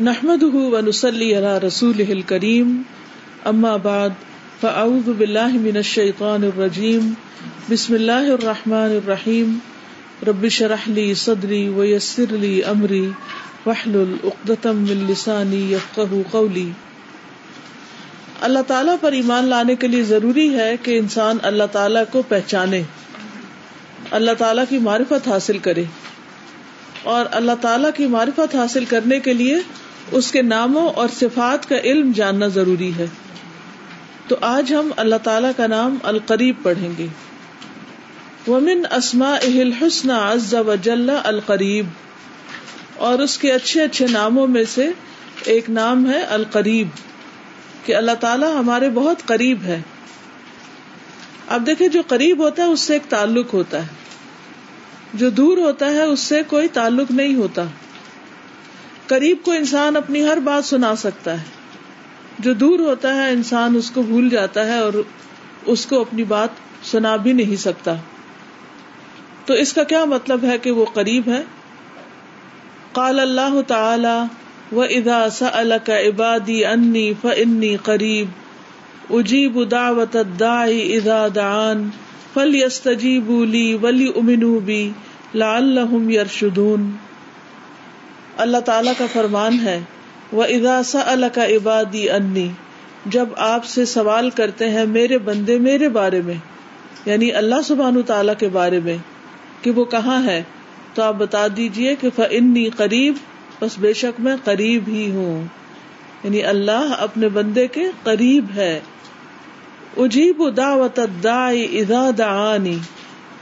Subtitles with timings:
[0.00, 2.70] نحمد ونسلی علی رسول کریم
[3.44, 4.10] اما بعد
[4.60, 7.08] فاعوذ باللہ من الشیطان الرجیم
[7.68, 9.58] بسم اللہ الرحمن الرحیم
[10.26, 13.00] رب شرح لی صدری ویسر لی امری
[13.66, 16.70] وحلل اقدتم من لسانی یفقہ قولی
[18.40, 22.82] اللہ تعالیٰ پر ایمان لانے کے لیے ضروری ہے کہ انسان اللہ تعالیٰ کو پہچانے،
[24.10, 25.84] اللہ تعالیٰ کی معرفت حاصل کرے
[27.08, 29.58] اور اللہ تعالیٰ کی معرفت حاصل کرنے کے لیے
[30.10, 33.06] اس کے ناموں اور صفات کا علم جاننا ضروری ہے۔
[34.28, 37.06] تو آج ہم اللہ تعالی کا نام القریب پڑھیں گے۔
[38.48, 40.10] ومن اسما اہل حسن
[40.66, 41.86] وجل القریب
[42.96, 44.88] اور اس کے اچھے اچھے ناموں میں سے
[45.44, 46.88] ایک نام ہے القریب،
[47.86, 49.82] کہ اللہ تعالیٰ ہمارے بہت قریب ہے۔
[51.48, 53.86] اب دیکھیں، جو قریب ہوتا ہے، اس سے ایک تعلق ہوتا ہے۔
[55.14, 57.64] جو دور ہوتا ہے، اس سے کوئی تعلق نہیں ہوتا۔
[59.08, 61.44] قریب کو انسان اپنی ہر بات سنا سکتا ہے۔
[62.38, 64.92] جو دور ہوتا ہے، انسان اس کو بھول جاتا ہے اور
[65.66, 66.48] اس کو اپنی بات
[66.82, 67.94] سنا بھی نہیں سکتا۔
[69.46, 71.42] تو اس کا کیا مطلب ہے کہ وہ قریب ہے؟
[72.92, 74.26] قال اللہ تعالی
[74.76, 78.26] و ادا سلک عبادی انی فنی قریب
[79.10, 81.90] اجیب دعوت الداعی اذا دعان
[82.34, 84.90] فلیستجیبوا لی ولی امنوا بی
[85.34, 86.90] لعلہم یرشدون
[88.38, 89.80] اللہ تعالیٰ کا فرمان ہے۔
[90.32, 92.48] وہ اداسا اللہ کا عبادی انی
[93.06, 96.34] جب آپ سے سوال کرتے ہیں میرے بندے میرے بارے میں
[97.06, 98.96] یعنی اللہ سبحان تعالیٰ کے بارے میں،
[99.62, 100.42] کہ وہ کہاں ہے،
[100.94, 103.14] تو آپ بتا دیجیے کہ فنی قریب،
[103.60, 105.44] بس بے شک میں قریب ہی ہوں۔
[106.24, 108.80] یعنی اللہ اپنے بندے کے قریب ہے۔
[109.96, 112.78] اجیب دعوت ادا دعانی۔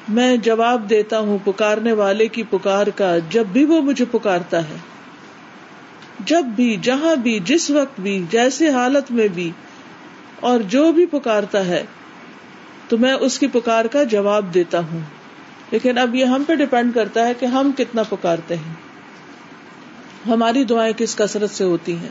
[0.08, 4.76] میں جواب دیتا ہوں پکارنے والے کی پکار کا، جب بھی وہ مجھے پکارتا ہے۔
[6.24, 9.50] جب بھی، جہاں بھی، جس وقت بھی، جیسے حالت میں بھی،
[10.40, 11.84] اور جو بھی پکارتا ہے،
[12.88, 15.00] تو میں اس کی پکار کا جواب دیتا ہوں۔
[15.70, 18.74] لیکن اب یہ ہم پہ ڈپینڈ کرتا ہے کہ ہم کتنا پکارتے ہیں۔
[20.28, 22.08] ہماری دعائیں کس کثرت سے ہوتی ہیں؟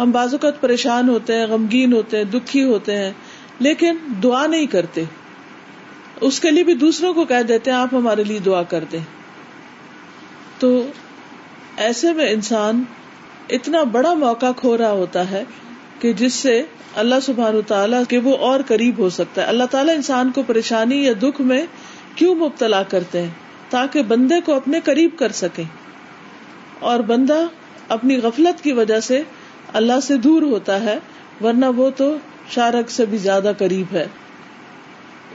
[0.00, 3.12] ہم بعض اوقات پریشان ہوتے ہیں، غمگین ہوتے ہیں، دکھی ہوتے ہیں،
[3.58, 5.04] لیکن دعا نہیں کرتے۔
[6.20, 9.04] اس کے لیے بھی دوسروں کو کہہ دیتے ہیں، آپ ہمارے لیے دعا کر دیں۔
[10.58, 10.86] تو
[11.76, 12.82] ایسے میں انسان
[13.48, 15.44] اتنا بڑا موقع کھو رہا ہوتا ہے
[15.98, 16.62] کہ جس سے
[16.94, 21.04] اللہ سبحان تعالیٰ کے وہ اور قریب ہو سکتا ہے۔ اللہ تعالیٰ انسان کو پریشانی
[21.04, 21.66] یا دکھ میں
[22.14, 23.28] کیوں مبتلا کرتے ہیں؟
[23.70, 25.62] تاکہ بندے کو اپنے قریب کر سکے
[26.78, 27.46] اور بندہ
[27.88, 29.22] اپنی غفلت کی وجہ سے
[29.72, 30.98] اللہ سے دور ہوتا ہے،
[31.40, 32.16] ورنہ وہ تو
[32.50, 34.06] شارک سے بھی زیادہ قریب ہے۔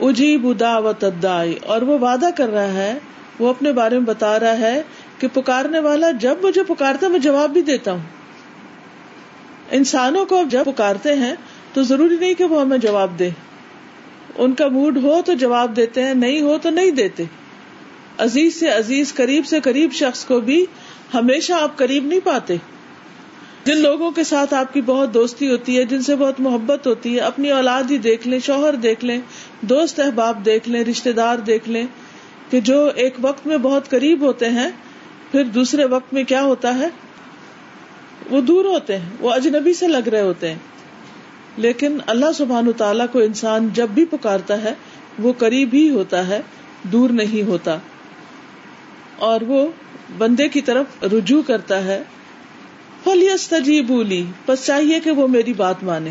[0.00, 2.98] اجیب دعوت ادائی اور وہ وعدہ کر رہا ہے،
[3.38, 4.82] وہ اپنے بارے میں بتا رہا ہے
[5.18, 8.00] کہ پکارنے والا جب مجھے پکارتا میں جواب بھی دیتا ہوں۔
[9.70, 11.34] انسانوں کو جب پکارتے ہیں،
[11.72, 13.30] تو ضروری نہیں کہ وہ ہمیں جواب دے۔
[14.38, 17.24] ان کا موڈ ہو تو جواب دیتے ہیں، نہیں ہو تو نہیں دیتے۔
[18.18, 20.66] عزیز سے عزیز، قریب سے قریب شخص کو بھی
[21.14, 22.56] ہمیشہ آپ قریب نہیں پاتے۔
[23.66, 27.14] جن لوگوں کے ساتھ آپ کی بہت دوستی ہوتی ہے، جن سے بہت محبت ہوتی
[27.14, 29.20] ہے، اپنی اولاد ہی دیکھ لیں، شوہر دیکھ لیں،
[29.60, 31.86] دوست احباب دیکھ لیں رشتے دار دیکھ لیں
[32.50, 34.70] کہ جو ایک وقت میں بہت قریب ہوتے ہیں،
[35.32, 36.88] پھر دوسرے وقت میں کیا ہوتا ہے؟
[38.30, 40.58] وہ دور ہوتے ہیں، وہ اجنبی سے لگ رہے ہوتے ہیں۔
[41.56, 44.74] لیکن اللہ سبحان تعالیٰ کو انسان جب بھی پکارتا ہے،
[45.18, 46.42] وہ قریب ہی ہوتا ہے،
[46.82, 47.78] دور نہیں ہوتا۔
[49.18, 49.66] اور وہ
[50.18, 52.02] بندے کی طرف رجوع کرتا ہے۔
[53.06, 53.52] فلیس
[53.86, 56.10] بولی بس چاہیے کہ وہ میری بات مانے۔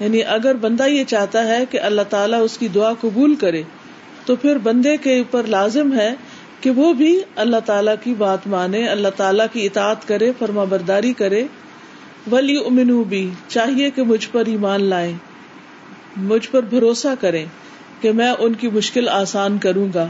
[0.00, 3.62] یعنی اگر بندہ یہ چاہتا ہے کہ اللہ تعالیٰ اس کی دعا قبول کرے،
[4.26, 6.14] تو پھر بندے کے اوپر لازم ہے
[6.60, 11.12] کہ وہ بھی اللہ تعالیٰ کی بات مانے، اللہ تعالیٰ کی اطاعت کرے، فرما برداری
[11.12, 11.44] کرے۔
[12.32, 15.12] ولی امنو بھی چاہیے کہ مجھ پر ایمان لائے
[16.16, 17.44] مجھ پر بھروسہ کرے
[18.00, 20.06] کہ میں ان کی مشکل آسان کروں گا،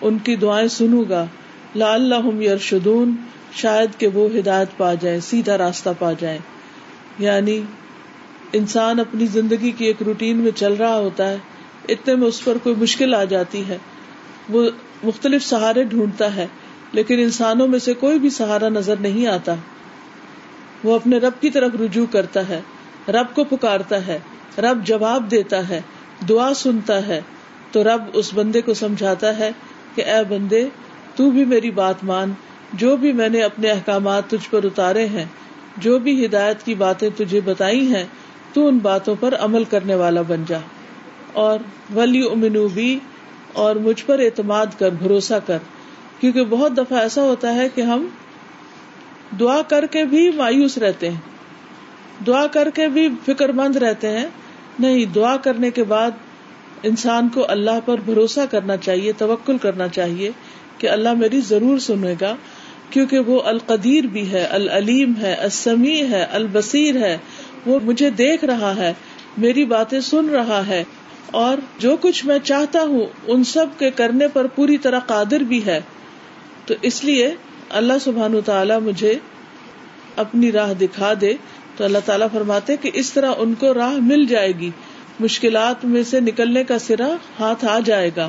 [0.00, 1.26] ان کی دعائیں سنوں گا۔
[1.76, 3.14] لا اللہ یرشدون
[3.54, 6.38] شاید کہ وہ ہدایت پا جائے، سیدھا راستہ پا جائے۔
[7.18, 7.62] یعنی
[8.52, 11.36] انسان اپنی زندگی کی ایک روٹین میں چل رہا ہوتا ہے،
[11.88, 13.78] اتنے میں اس پر کوئی مشکل آ جاتی ہے۔
[14.48, 14.70] وہ
[15.02, 16.46] مختلف سہارے ڈھونڈتا ہے،
[16.92, 19.54] لیکن انسانوں میں سے کوئی بھی سہارا نظر نہیں آتا۔
[20.84, 22.60] وہ اپنے رب کی طرف رجوع کرتا ہے،
[23.08, 24.18] رب کو پکارتا ہے،
[24.58, 25.80] رب جواب دیتا ہے،
[26.28, 27.20] دعا سنتا ہے۔
[27.72, 29.50] تو رب اس بندے کو سمجھاتا ہے
[29.94, 30.68] کہ، اے بندے،
[31.14, 32.32] تو بھی میری بات مان۔
[32.72, 35.24] جو بھی میں نے اپنے احکامات تجھ پر اتارے ہیں،
[35.76, 38.04] جو بھی ہدایت کی باتیں تجھے بتائی ہیں،
[38.52, 40.58] تو ان باتوں پر عمل کرنے والا بن جا۔
[41.32, 41.58] اور
[41.94, 42.98] ولی امنو بھی
[43.52, 45.58] اور مجھ پر اعتماد کر، بھروسہ کر۔
[46.20, 48.06] کیونکہ بہت دفعہ ایسا ہوتا ہے کہ ہم
[49.40, 51.20] دعا کر کے بھی مایوس رہتے ہیں۔
[52.26, 54.26] دعا کر کے بھی فکر مند رہتے ہیں۔
[54.78, 56.10] نہیں، دعا کرنے کے بعد
[56.82, 60.30] انسان کو اللہ پر بھروسہ کرنا چاہیے، توکل کرنا چاہیے
[60.78, 62.36] کہ اللہ میری ضرور سنے گا۔
[62.92, 67.18] کیونکہ وہ القدیر بھی ہے، العلیم ہے، السمیع ہے، البصیر ہے،
[67.66, 68.92] وہ مجھے دیکھ رہا ہے،
[69.38, 70.84] میری باتیں سن رہا ہے،
[71.30, 75.66] اور جو کچھ میں چاہتا ہوں، ان سب کے کرنے پر پوری طرح قادر بھی
[75.66, 75.80] ہے۔
[76.66, 77.34] تو اس لیے
[77.70, 79.14] اللہ سبحان تعالیٰ مجھے
[80.16, 81.34] اپنی راہ دکھا دے۔
[81.76, 84.70] تو اللہ تعالیٰ فرماتے کہ اس طرح ان کو راہ مل جائے گی۔
[85.20, 87.08] مشکلات میں سے نکلنے کا سرا
[87.40, 88.28] ہاتھ آ جائے گا۔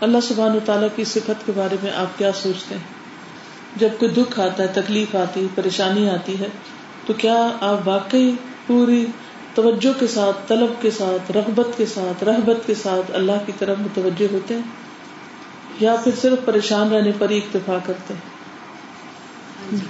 [0.00, 2.82] اللہ سبحان و تعالیٰ کی صفت کے بارے میں آپ کیا سوچتے ہیں؟
[3.76, 6.48] جب کوئی دکھ آتا ہے، تکلیف آتی پریشانی آتی ہے،
[7.06, 8.32] تو کیا آپ واقعی
[8.66, 9.06] پوری
[9.54, 13.78] توجہ کے ساتھ، طلب کے ساتھ، رغبت کے ساتھ، رحبت کے ساتھ اللہ کی طرف
[13.78, 14.62] متوجہ ہوتے ہیں؟
[15.80, 18.20] یا پھر صرف پریشان رہنے پر ہی اکتفا کرتے ہیں؟
[19.62, 19.86] ہاں جی۔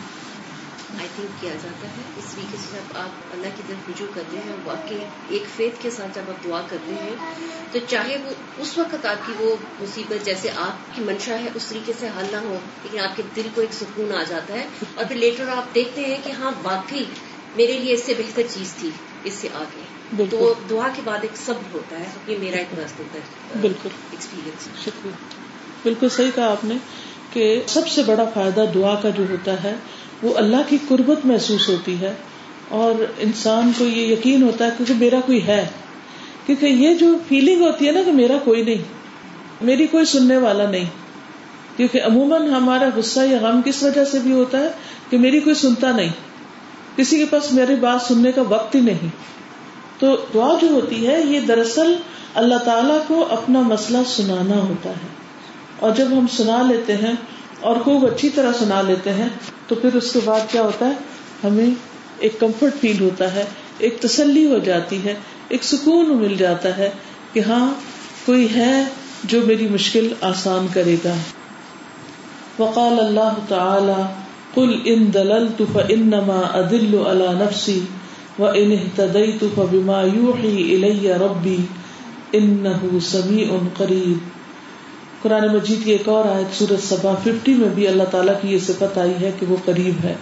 [1.42, 4.98] جاتا ہے؟ طریقے سے جب آپ اللہ کی طرف رجوع کرتے ہیں واقعی
[5.28, 7.34] ایک فیت کے ساتھ جب آپ دعا کرتے ہیں
[7.72, 11.66] تو چاہے وہ اس وقت آپ کی وہ مصیبت جیسے آپ کی منشا ہے اس
[11.66, 14.66] طریقے سے حل نہ ہو لیکن آپ کے دل کو ایک سکون آ جاتا ہے
[14.94, 17.04] اور پھر لیٹر آپ دیکھتے ہیں کہ ہاں واقعی
[17.56, 18.90] میرے لیے اس سے بہتر چیز تھی
[19.24, 19.82] اس سے آگے۔
[20.30, 23.88] تو دعا کے بعد ایک صبر ہوتا ہے یہ میرا ایک مست ہوتا ہے بالکل۔
[24.10, 25.12] ایکسپیرینس شکریہ۔
[25.82, 26.74] بالکل صحیح کہا آپ نے
[27.32, 29.74] کہ سب سے بڑا فائدہ دعا کا جو ہوتا ہے
[30.22, 32.14] وہ اللہ کی قربت محسوس ہوتی ہے
[32.68, 35.68] اور انسان کو یہ یقین ہوتا ہے کیونکہ میرا کوئی ہے۔
[36.46, 38.82] کیونکہ یہ جو فیلنگ ہوتی ہے نا کہ میرا کوئی نہیں،
[39.60, 40.84] میری کوئی سننے والا نہیں۔
[41.76, 44.68] کیونکہ عموماً ہمارا غصہ یا غم کس وجہ سے بھی ہوتا ہے
[45.10, 46.08] کہ میری کوئی سنتا نہیں۔
[46.96, 49.08] کسی کے پاس میری بات سننے کا وقت ہی نہیں۔
[49.98, 51.96] تو دعا جو ہوتی ہے، یہ دراصل
[52.34, 55.06] اللہ تعالی کو اپنا مسئلہ سنانا ہوتا ہے۔
[55.80, 57.12] اور جب ہم سنا لیتے ہیں
[57.60, 59.28] اور خوب اچھی طرح سنا لیتے ہیں،
[59.66, 60.92] تو پھر اس کے بعد کیا ہوتا ہے؟
[61.44, 61.70] ہمیں
[62.18, 63.44] ایک کمفرٹ فیل ہوتا ہے،
[63.78, 65.14] ایک تسلی ہو جاتی ہے،
[65.48, 66.90] ایک سکون مل جاتا ہے
[67.32, 67.74] کہ ہاں
[68.26, 68.84] کوئی ہے
[69.24, 71.14] جو میری مشکل آسان کرے گا۔
[72.58, 74.02] وقال اللہ تعالی،
[74.54, 77.80] قل ان دللت فانما ادل على نفسي
[78.38, 81.56] وان اهتديت فبما يوحي الي ربي
[82.32, 83.46] انه سميع
[83.76, 84.37] قريب
[85.22, 88.58] قرآن مجید کی ایک اور آیت سورت سبا ففٹی میں بھی اللہ تعالیٰ کی یہ
[88.58, 90.14] صفت آئی ہے کہ وہ قریب ہے۔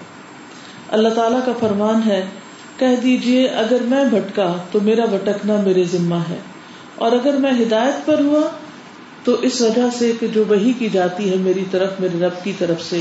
[0.88, 2.24] اللہ تعالیٰ کا فرمان ہے،
[2.78, 6.36] کہہ دیجیے، اگر میں بھٹکا تو میرا بھٹکنا میرے ذمہ ہے۔
[6.94, 8.40] اور اگر میں ہدایت پر ہوا
[9.24, 12.52] تو اس وجہ سے کہ جو وہی کی جاتی ہے میری طرف، میرے رب کی
[12.58, 13.00] طرف سے۔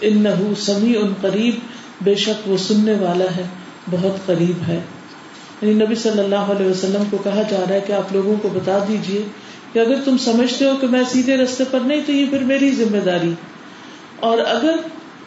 [0.00, 0.28] ان نہ
[0.58, 1.54] سمی ان قریب،
[2.00, 3.42] بے شک وہ سننے والا ہے،
[3.90, 4.80] بہت قریب ہے۔
[5.62, 8.48] یعنی نبی صلی اللہ علیہ وسلم کو کہا جا رہا ہے کہ آپ لوگوں کو
[8.48, 9.22] بتا دیجیے
[9.72, 12.70] کہ اگر تم سمجھتے ہو کہ میں سیدھے رستے پر نہیں، تو یہ پھر میری
[12.70, 13.34] ذمہ داری۔
[14.20, 14.76] اور اگر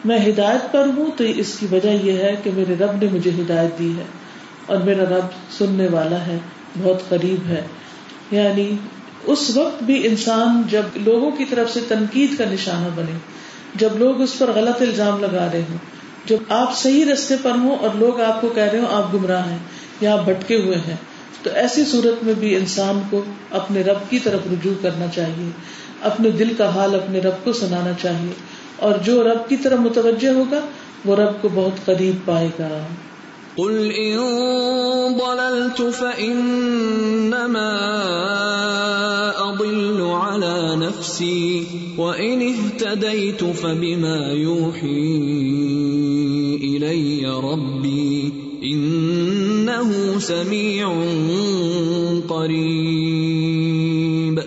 [0.04, 3.30] میں ہدایت پر ہوں، تو اس کی وجہ یہ ہے کہ میرے رب نے مجھے
[3.30, 4.04] ہدایت دی ہے۔
[4.66, 5.26] اور میرا رب
[5.58, 6.38] سننے والا ہے،
[6.82, 7.62] بہت قریب ہے۔
[8.30, 8.70] یعنی
[9.24, 13.18] اس وقت بھی انسان جب لوگوں کی طرف سے تنقید کا نشانہ بنے،
[13.74, 15.76] جب لوگ اس پر غلط الزام لگا رہے ہوں،
[16.26, 19.50] جب آپ صحیح رستے پر ہوں اور لوگ آپ کو کہہ رہے ہوں آپ گمراہ
[19.50, 19.58] ہیں
[20.00, 20.96] یا آپ بھٹکے ہوئے ہیں۔
[21.44, 25.50] تو ایسی صورت میں بھی انسان کو اپنے رب کی طرف رجوع کرنا چاہیے،
[26.02, 28.32] اپنے دل کا حال اپنے رب کو سنانا چاہیے،
[28.76, 30.60] اور جو رب کی طرف متوجہ ہوگا،
[31.04, 32.86] وہ رب کو بہت قریب پائے گا۔
[33.56, 34.18] قل ان
[35.18, 37.68] ضللت فانما
[39.36, 41.64] اضل على نفسي
[41.96, 45.93] وان اهتديت فبما يوحي
[50.20, 50.88] سمیع
[52.28, 54.40] قریب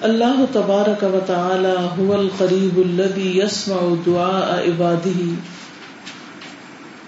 [0.00, 5.20] اللہ تبارک و تعالی هو القریب الذي يسمع دعاء عباده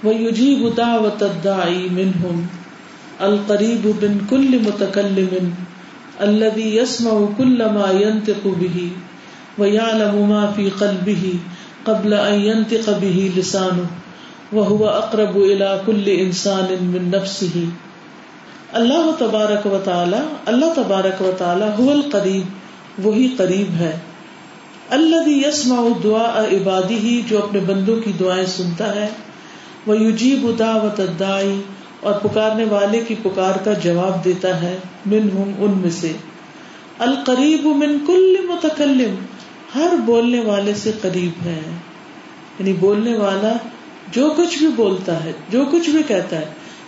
[0.05, 2.47] ويجيب دعوة الداعي منهم
[3.21, 5.55] القریب من كل متكلم
[6.21, 8.91] الذي يسمع كل ما ينطق به
[9.59, 11.35] ويعلم ما في قلبه
[11.85, 13.87] قبل ان ينطق به لسانه.
[14.53, 17.65] وہ اقرب الا کل انسان من نفسه.
[18.73, 22.43] اللہ تبارک و تعالی، اللہ تبارک و تعالی هو القریب،
[23.07, 23.99] وہی قریب ہے.
[24.91, 29.09] اللہ یسمع دعا عبادی ہی جو اپنے بندوں کی دعائیں سنتا ہے.
[29.87, 31.61] وہ یوجیب دعوت دائی
[32.00, 34.76] اور پکارنے والے کی پکار کا جواب دیتا ہے
[35.07, 36.12] من ان میں سے.
[36.99, 39.15] القریب من کل متکلم،
[39.75, 41.61] ہر بولنے والے سے قریب ہے.
[42.59, 43.53] یعنی بولنے والا
[44.13, 46.45] جو کچھ بھی بولتا ہے، جو کچھ بھی کہتا ہے،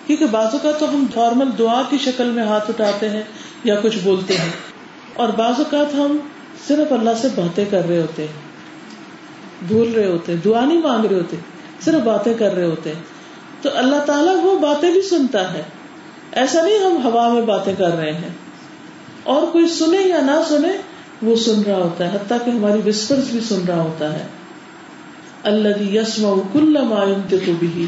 [0.06, 3.22] کیونکہ بازو کا تو ہم فارمل دعا کی شکل میں ہاتھ اٹھاتے ہیں
[3.64, 4.52] یا کچھ بولتے ہیں۔
[5.14, 6.16] اور بعض اوقات ہم
[6.68, 8.48] صرف اللہ سے باتیں کر رہے ہوتے ہیں۔
[9.68, 11.36] بھول رہے ہوتے ہیں، دعا نہیں مانگ رہے ہوتے،
[11.80, 13.02] صرف باتیں کر رہے ہوتے ہیں۔
[13.62, 15.62] تو اللہ تعالیٰ وہ باتیں بھی سنتا ہے۔
[16.32, 18.28] ایسا نہیں ہم ہوا میں باتیں کر رہے ہیں۔
[19.22, 20.72] اور کوئی سنے یا نہ سنے،
[21.22, 24.26] وہ سن رہا ہوتا ہے، حتیٰ کہ ہماری وسپر بھی سن رہا ہوتا ہے۔
[25.48, 26.76] اللہ یسما کل
[27.30, 27.86] کو بھی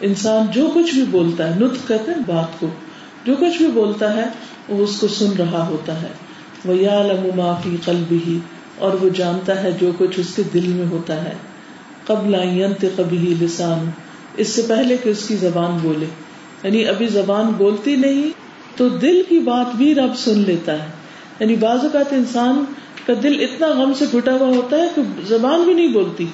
[0.00, 2.68] انسان جو کچھ بھی بولتا ہے نت کہتے ہیں بات کو.
[3.26, 4.24] جو کچھ بھی بولتا ہے،
[4.68, 6.12] وہ اس کو سن رہا ہوتا ہے.
[6.64, 7.02] وہ یا
[7.36, 8.38] معافی قلب ہی
[8.78, 11.34] اور وہ جانتا ہے جو کچھ اس کے دل میں ہوتا ہے.
[12.06, 12.34] قبل
[12.96, 13.90] کبھی لسان
[14.36, 16.06] اس سے پہلے کہ اس کی زبان بولے.
[16.62, 18.30] یعنی ابھی زبان بولتی نہیں،
[18.76, 20.86] تو دل کی بات بھی رب سن لیتا ہے.
[21.40, 22.64] یعنی بعض اوقات انسان
[23.06, 26.26] کا دل اتنا غم سے گھٹا ہوا ہوتا ہے کہ زبان بھی نہیں بولتی.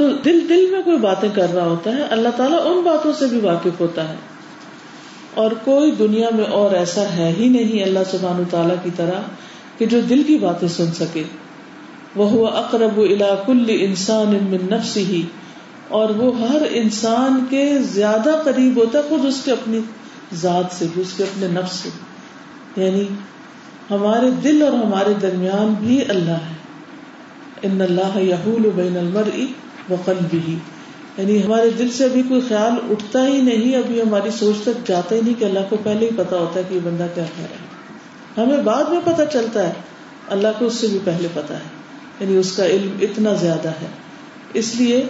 [0.00, 3.26] تو دل دل میں کوئی باتیں کر رہا ہوتا ہے، اللہ تعالیٰ ان باتوں سے
[3.26, 4.14] بھی واقف ہوتا ہے۔
[5.34, 9.20] اور کوئی دنیا میں اور ایسا ہے ہی نہیں اللہ سبحان تعالیٰ کی طرح
[9.78, 11.22] کہ جو دل کی باتیں سن سکے۔
[12.16, 15.22] وہ اقرب الا کل انسان من نفس ہی
[15.88, 19.80] اور وہ ہر انسان کے زیادہ قریب ہوتا ہے، خود اس کے اپنی
[20.34, 21.88] ذات سے، اس کے اپنے نفس سے۔
[22.84, 23.04] یعنی
[23.90, 26.60] ہمارے دل اور ہمارے درمیان بھی اللہ ہے۔
[27.62, 30.54] ان اللہ یحول بین المرء وقلبه
[31.18, 35.14] یعنی ہمارے دل سے ابھی کوئی خیال اٹھتا ہی نہیں، ابھی ہماری سوچ تک جاتا
[35.14, 37.46] ہی نہیں کہ اللہ کو پہلے ہی پتا ہوتا ہے کہ یہ بندہ کیا کہہ
[37.50, 37.70] رہا ہے۔
[38.42, 39.72] ہمیں بعد میں پتا چلتا ہے،
[40.28, 41.80] اللہ کو اس سے بھی پہلے پتا ہے۔
[42.20, 43.86] یعنی اس کا علم اتنا زیادہ ہے۔
[44.54, 45.04] اس لیے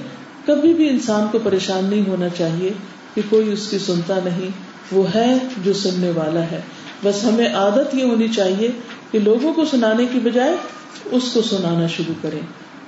[0.47, 2.71] کبھی بھی انسان کو پریشان نہیں ہونا چاہیے
[3.15, 4.49] کہ کوئی اس کی سنتا نہیں،
[4.93, 5.35] وہ ہے
[5.65, 6.61] جو سننے والا ہے۔
[7.05, 8.71] بس ہمیں عادت یہ ہونی چاہیے
[9.11, 10.57] کہ لوگوں کو سنانے کی بجائے
[11.05, 12.41] اس کو سنانا شروع کریں،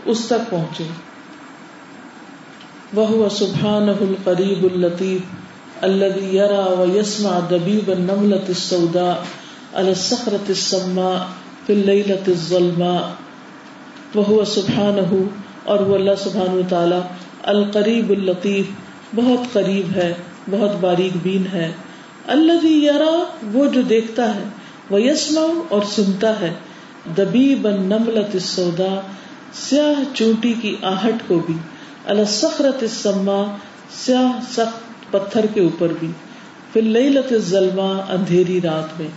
[0.04, 0.84] اس تک پہنچے
[2.94, 9.22] وہ سبحان القریب الطیف الذي يرى ويسمع دبيب النملة السوداء
[9.74, 11.16] على الصخرة السماء
[11.66, 13.02] في الليلة الظلماء.
[14.14, 15.22] وهو سبحانه
[15.64, 17.00] اور وہ اللہ سبحانہ وتعالی
[17.42, 18.64] القریب الطیف
[19.14, 20.12] بہت قریب ہے،
[20.50, 21.72] بہت باریک بین ہے.
[22.26, 23.14] اللہ یرا،
[23.52, 24.44] وہ جو دیکھتا ہے
[24.90, 26.52] وہ یسما اور سنتا ہے
[27.16, 29.00] دبی بن نملت سودا
[29.52, 31.54] سیاہ چونٹی کی آہٹ کو بھی.
[32.06, 33.56] اللہ سخرت سما
[34.04, 36.10] سیاہ سخت پتھر کے اوپر بھی۔
[36.72, 39.08] پھر لئی لت ظلما اندھیری رات میں۔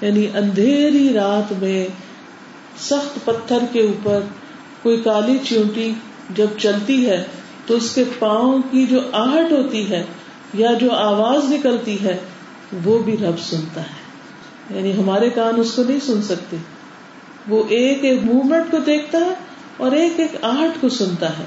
[0.00, 1.88] یعنی اندھیری رات میں
[2.80, 4.20] سخت پتھر کے اوپر
[4.82, 5.92] کوئی کالی چونٹی
[6.36, 7.24] جب چلتی ہے،
[7.66, 10.04] تو اس کے پاؤں کی جو آہٹ ہوتی ہے
[10.54, 12.16] یا جو آواز نکلتی ہے،
[12.84, 14.08] وہ بھی رب سنتا ہے۔
[14.76, 16.56] یعنی ہمارے کان اس کو نہیں سن سکتے۔
[17.48, 19.34] وہ ایک ایک موومنٹ کو دیکھتا ہے
[19.76, 21.44] اور ایک ایک آہٹ کو سنتا ہے۔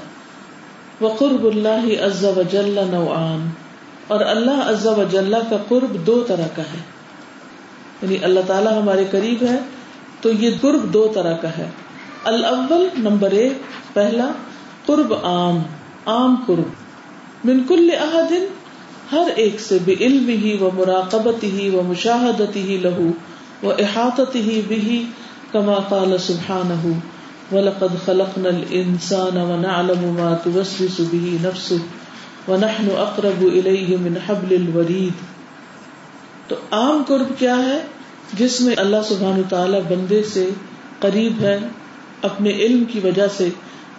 [1.02, 3.50] وہ قرب اللہ عز و جل نوعان۔
[4.08, 6.80] اور اللہ عز و جل کا قرب دو طرح کا ہے۔
[8.02, 9.58] یعنی اللہ تعالیٰ ہمارے قریب ہے،
[10.20, 11.70] تو یہ قرب دو طرح کا ہے۔
[12.24, 13.52] الاول نمبر ایک،
[13.92, 14.28] پہلا،
[14.86, 15.58] قرب عام
[16.06, 16.68] عام قرب۔
[17.44, 18.44] من کل احدن،
[19.12, 23.10] ہر ایک سے بے علم ہی و مراقبت ہی و مشاہدت ہی لہو
[23.66, 25.06] و احاطت ہی بھی
[25.52, 27.11] کما قال سبحانہ۔
[27.52, 31.76] ولقد خلقنا الانسان ونعلم ما توسوس به نفسه
[32.48, 35.12] ونحن اقرب الیہ من حبل الورید
[36.48, 37.80] تو عام قرب کیا ہے؟
[38.32, 40.50] جس میں اللہ سبحانہ تعالی بندے سے
[40.98, 41.58] قریب ہے
[42.22, 43.48] اپنے علم کی وجہ سے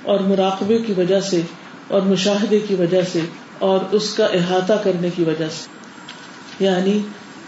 [0.04, 1.42] اور مراقبے کی وجہ سے
[1.88, 3.20] اور مشاہدے کی وجہ سے
[3.60, 5.68] اور اس کا احاطہ کرنے کی وجہ سے۔
[6.66, 7.00] یعنی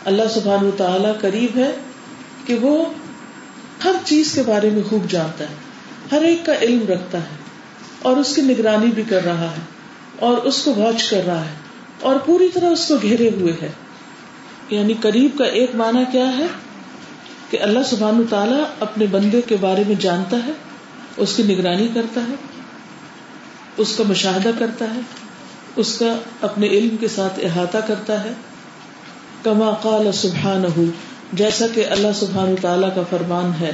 [0.06, 1.72] اللہ سبحان و تعالی قریب ہے
[2.46, 2.86] کہ وہ
[3.84, 5.65] ہر چیز کے بارے میں خوب جانتا ہے۔
[6.12, 7.36] ہر ایک کا علم رکھتا ہے
[8.02, 9.62] اور اس کی نگرانی بھی کر رہا ہے
[10.20, 11.54] اور اس کو واچ کر رہا ہے
[12.02, 13.72] اور پوری طرح اس کو گھیرے ہوئے ہے۔
[14.70, 16.46] یعنی قریب کا ایک معنی کیا ہے؟
[17.50, 20.52] کہ اللہ سبحان تعالیٰ اپنے بندے کے بارے میں جانتا ہے،
[21.18, 22.36] اس کی نگرانی کرتا ہے،
[23.78, 25.00] اس کا مشاہدہ کرتا ہے،
[25.76, 28.34] اس کا اپنے علم کے ساتھ احاطہ کرتا ہے۔
[29.44, 30.92] کما قال سبحان
[31.34, 33.74] جیسا کہ اللہ سبحان تعالیٰ کا فرمان ہے۔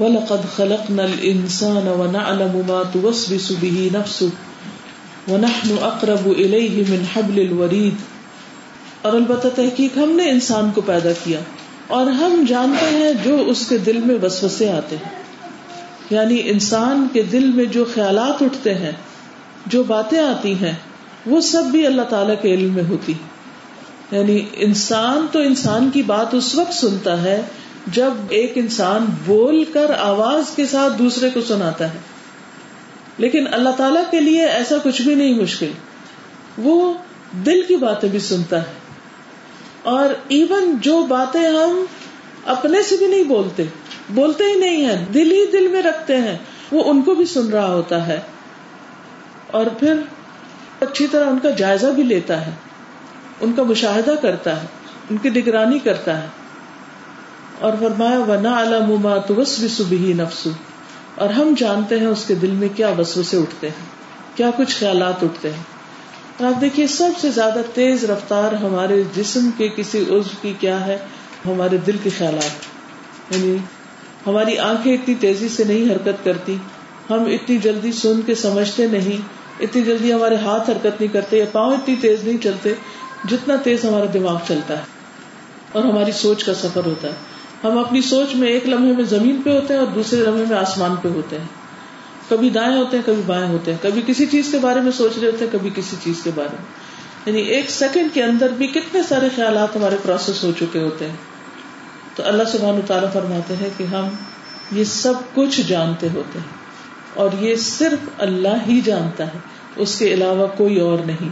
[0.00, 4.28] وَلَقَدْ خَلَقْنَا الْإِنسَانَ وَنَعْلَمُ مَا تُوَسْوِسُ بِهِ نَفْسُهُ
[5.28, 7.94] وَنَحْنُ أَقْرَبُ إِلَيْهِ مِنْ حَبْلِ الْوَرِيدِ۔
[9.02, 11.40] اور البتہ تحقیق ہم نے انسان کو پیدا کیا
[11.86, 15.12] اور ہم جانتے ہیں جو اس کے دل میں وسوسے آتے ہیں۔
[16.10, 18.92] یعنی انسان کے دل میں جو خیالات اٹھتے ہیں،
[19.66, 20.72] جو باتیں آتی ہیں،
[21.26, 23.12] وہ سب بھی اللہ تعالی کے علم میں ہوتی۔
[24.12, 27.42] یعنی انسان تو انسان کی بات اس وقت سنتا ہے
[27.86, 31.98] جب ایک انسان بول کر آواز کے ساتھ دوسرے کو سناتا ہے۔
[33.18, 35.70] لیکن اللہ تعالی کے لیے ایسا کچھ بھی نہیں مشکل۔
[36.58, 36.94] وہ
[37.46, 38.72] دل کی باتیں بھی سنتا ہے۔
[39.82, 41.84] اور ایون جو باتیں ہم
[42.44, 43.64] اپنے سے بھی نہیں بولتے
[44.10, 46.38] بولتے ہی نہیں ہیں، دل ہی دل میں رکھتے ہیں،
[46.72, 48.20] وہ ان کو بھی سن رہا ہوتا ہے۔
[49.50, 49.94] اور پھر
[50.80, 52.50] اچھی طرح ان کا جائزہ بھی لیتا ہے۔
[53.40, 54.66] ان کا مشاہدہ کرتا ہے،
[55.10, 56.26] ان کی نگرانی کرتا ہے۔
[57.60, 59.34] اور فرمایا ونا علما تو
[59.88, 60.50] بھی نفسو
[61.14, 63.86] اور ہم جانتے ہیں اس کے دل میں کیا وسوسے اٹھتے ہیں،
[64.36, 65.62] کیا کچھ خیالات اٹھتے ہیں۔
[66.38, 70.86] اور آپ دیکھیے، سب سے زیادہ تیز رفتار ہمارے جسم کے کسی عزو کی کیا
[70.86, 70.98] ہے؟
[71.46, 72.74] ہمارے دل کے خیالات۔
[73.34, 73.56] یعنی
[74.26, 76.56] ہماری آنکھیں اتنی تیزی سے نہیں حرکت کرتی،
[77.10, 79.22] ہم اتنی جلدی سن کے سمجھتے نہیں،
[79.60, 82.74] اتنی جلدی ہمارے ہاتھ حرکت نہیں کرتے یا پاؤں اتنی تیز نہیں چلتے
[83.24, 84.82] جتنا تیز ہمارا دماغ چلتا ہے
[85.72, 87.33] اور ہماری سوچ کا سفر ہوتا ہے۔
[87.64, 90.56] ہم اپنی سوچ میں ایک لمحے میں زمین پہ ہوتے ہیں اور دوسرے لمحے میں
[90.56, 91.46] آسمان پہ ہوتے ہیں۔
[92.28, 95.18] کبھی دائیں ہوتے ہیں، کبھی بائیں ہوتے ہیں۔ کبھی کسی چیز کے بارے میں سوچ
[95.18, 96.64] رہے ہوتے ہیں، کبھی کسی چیز کے بارے میں۔
[97.26, 101.16] یعنی ایک سیکنڈ کے اندر بھی کتنے سارے خیالات ہمارے پروسیس ہو چکے ہوتے ہیں۔
[102.16, 104.08] تو اللہ سبحانہ تعالیٰ فرماتے ہیں کہ ہم
[104.72, 106.56] یہ سب کچھ جانتے ہوتے ہیں۔
[107.14, 109.38] اور یہ صرف اللہ ہی جانتا ہے،
[109.76, 111.28] اس کے علاوہ کوئی اور نہیں۔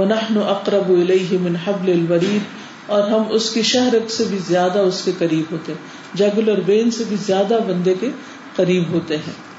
[0.00, 2.59] ونحن اقرب الیہ من حبل الورید
[2.90, 6.90] اور ہم اس کی شہرت سے بھی زیادہ اس کے قریب ہوتے ہیں۔ جگولر بین
[6.90, 8.08] سے بھی زیادہ بندے کے
[8.56, 9.50] قریب ہوتے ہیں۔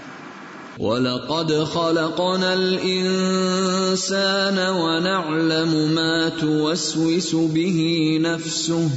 [0.79, 8.87] وَلَقَدْ خَلَقْنَا الْإِنسَانَ وَنَعْلَمُ مَا تُوَسْوِسُ بِهِ نَفْسُهُ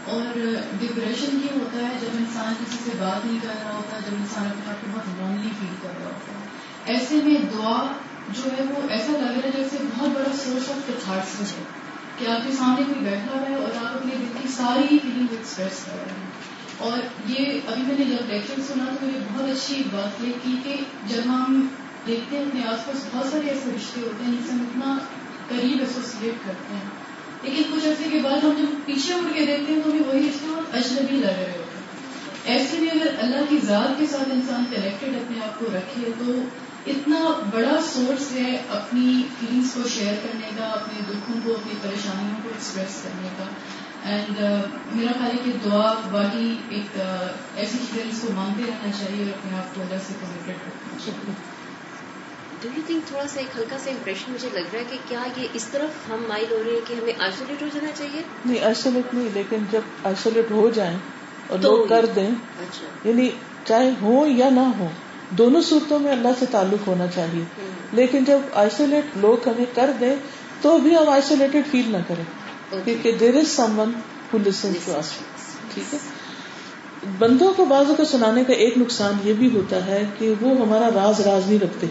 [0.06, 0.40] اور
[0.80, 4.46] ڈپریشن یہ ہوتا ہے جب انسان کسی سے بات نہیں کر رہا ہوتا، جب انسان
[4.46, 6.48] اپنے آپ کو بہت لونلی فیل کر رہا ہوتا ہے۔
[6.86, 7.92] ایسے میں دعا
[8.30, 11.64] جو ہے وہ ایسا لگ رہا ہے جیسے بہت بڑا سورس آف کتھارس ہے
[12.18, 15.86] کہ آپ کے سامنے کوئی بیٹھا ہے اور آپ اپنے دل کی ساری فیلنگ ایکسپریس
[15.86, 16.30] کر رہے ہیں
[16.78, 16.98] اور
[17.30, 20.76] یہ ابھی میں نے جب لیکچر سنا تو مجھے بہت اچھی بات یہ کی کہ
[21.08, 21.68] جب ہم
[22.08, 24.98] دیکھتے ہیں اپنے آس پاس بہت سارے ایسے رشتے ہوتے ہیں جن سے ہم اتنا
[25.50, 27.08] قریب ایسوسیٹ کرتے ہیں۔
[27.44, 30.30] لیکن کچھ عرصے کے بعد ہم جب پیچھے اڑ کے دیکھتے ہیں تو ہمیں وہی
[30.30, 31.78] رشتے بہت اجنبی لگ رہے ہوتے ہیں۔
[32.44, 36.32] ایسے میں اگر اللہ کی ذات کے ساتھ انسان کنیکٹڈ اپنے آپ کو رکھے تو
[36.88, 42.40] اتنا بڑا سورس ہے اپنی فیلنگس کو شیئر کرنے کا، اپنے دکھوں کو، اپنی پریشانیوں
[42.44, 43.44] کو ایکسپریس کرنے کا۔
[44.04, 44.62] اینڈ uh,
[44.94, 49.34] میرا خیال ہے کہ دعا باقی ایک uh, ایسی چیز کو مانگتے رہنا چاہیے اور
[49.34, 51.57] اپنے آپ کو اللہ سے کنیکٹڈ رکھنا چاہیے۔
[52.62, 55.24] ڈو یو تھنک تھوڑا سا ایک ہلکا سا امپریشن مجھے لگ رہا ہے کہ کیا
[55.38, 58.64] یہ اس طرف ہم مائل ہو رہے ہیں کہ ہمیں آئسولیٹ ہو جانا چاہیے؟ نہیں
[58.64, 60.98] آئسولیٹ نہیں لیکن جب آئسولیٹ ہو جائیں
[61.48, 63.30] اور لوگ کر دیں اچھا۔ یعنی
[63.66, 64.88] چاہے ہو یا نہ ہو
[65.30, 67.44] دونوں صورتوں میں اللہ سے تعلق ہونا چاہیے۔
[67.92, 70.16] لیکن جب آئسولیٹ لوگ ہمیں کر دیں
[70.62, 72.24] تو بھی ہم آئسولیٹڈ فیل نہ کریں۔
[72.86, 73.92] کیونکہ دیر از سم ون
[74.46, 74.66] اس
[75.74, 76.00] ٹھیک ہے؟
[77.20, 80.90] بندوں کو بازو کو سنانے کا ایک نقصان یہ بھی ہوتا ہے کہ وہ ہمارا
[80.96, 81.88] راز راز نہیں رکھتے۔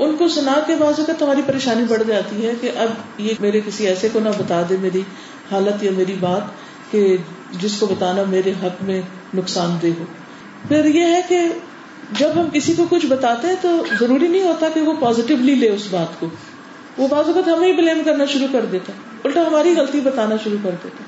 [0.00, 3.60] ان کو سنا کے بازو کا تمہاری پریشانی بڑھ جاتی ہے کہ اب یہ میرے
[3.66, 5.02] کسی ایسے کو نہ بتا دے میری
[5.52, 6.42] حالت یا میری بات
[6.90, 7.16] کہ
[7.60, 9.02] جس کو بتانا میرے حق میں
[9.34, 10.04] نقصان دہ ہو۔
[10.68, 11.40] پھر یہ ہے کہ
[12.18, 15.70] جب ہم کسی کو کچھ بتاتے ہیں تو ضروری نہیں ہوتا کہ وہ پازیٹیولی لے
[15.70, 16.26] اس بات کو۔
[16.98, 18.92] وہ بعض اوقات ہمیں ہی بلیم کرنا شروع کر دیتا۔
[19.24, 21.04] الٹا ہماری غلطی بتانا شروع کر دیتا۔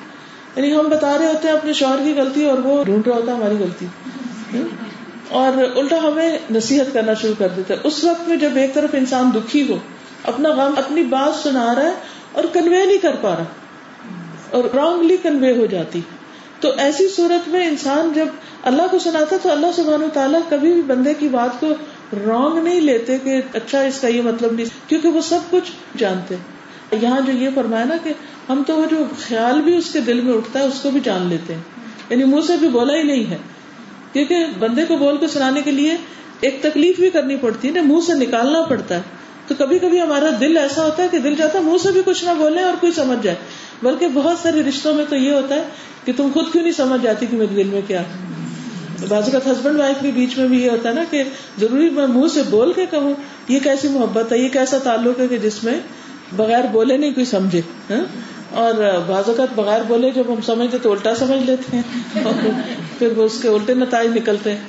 [0.56, 3.32] یعنی ہم بتا رہے ہوتے ہیں اپنے شوہر کی غلطی اور وہ ڈھونڈ رہا ہوتا
[3.32, 3.86] ہے ہماری غلطی۔
[4.54, 4.91] ہاں؟
[5.32, 8.90] اور الٹا ہمیں نصیحت کرنا شروع کر دیتا ہے۔ اس وقت میں جب ایک طرف
[8.92, 9.78] انسان دکھی ہو،
[10.24, 11.94] اپنا غم، اپنی بات سنا رہا ہے
[12.32, 13.44] اور کنوے نہیں کر پا رہا،
[14.50, 16.00] اور رانگلی کنوے ہو جاتی۔
[16.60, 18.26] تو ایسی صورت میں انسان جب
[18.62, 21.66] اللہ کو سناتا تو اللہ سبحانہ تعالیٰ کبھی بھی بندے کی بات کو
[22.26, 26.34] رانگ نہیں لیتے کہ اچھا اس کا یہ مطلب نہیں، کیونکہ وہ سب کچھ جانتے
[27.02, 28.12] یہاں جو یہ فرمایا نا کہ
[28.48, 28.96] ہم تو وہ جو
[29.28, 31.60] خیال بھی اس کے دل میں اٹھتا ہے، اس کو بھی جان لیتے ہیں۔
[32.10, 33.38] یعنی منہ سے بھی بولا ہی نہیں ہے۔
[34.12, 35.96] کیونکہ بندے کو بول کے سنانے کے لیے
[36.40, 39.00] ایک تکلیف بھی کرنی پڑتی ہے نا منہ سے نکالنا پڑتا ہے۔
[39.48, 42.02] تو کبھی کبھی ہمارا دل ایسا ہوتا ہے کہ دل چاہتا ہے منہ سے بھی
[42.04, 43.36] کچھ نہ بولے اور کوئی سمجھ جائے۔
[43.82, 45.62] بلکہ بہت سارے رشتوں میں تو یہ ہوتا ہے
[46.04, 48.02] کہ تم خود کیوں نہیں سمجھ جاتی کہ میرے دل میں کیا
[49.08, 51.22] بعض اوقات ہسبینڈ وائف کے بیچ میں بھی یہ ہوتا ہے نا کہ
[51.60, 53.14] ضروری میں منہ سے بول کے کہوں،
[53.48, 55.80] یہ کیسی محبت ہے، یہ کیسا تعلق ہے کہ جس میں
[56.36, 58.04] بغیر بولے نہیں کوئی سمجھے ہاں؟
[58.54, 58.74] اور
[59.06, 61.82] بعض اوقات بغیر بولے جب ہم سمجھتے تو الٹا سمجھ لیتے ہیں
[62.24, 62.32] اور
[62.98, 64.64] پھر وہ اس کے الٹے نتائج نکلتے ہیں۔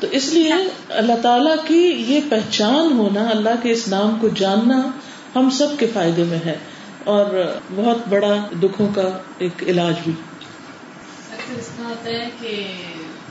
[0.00, 0.52] تو اس لیے
[0.88, 4.90] اللہ تعالی کی یہ پہچان ہونا، اللہ کے اس نام کو جاننا
[5.34, 6.56] ہم سب کے فائدے میں ہے۔
[7.04, 10.12] اور بہت بڑا دکھوں کا ایک علاج بھی۔
[11.32, 12.64] اکثر اس طرح ہوتا ہے کہ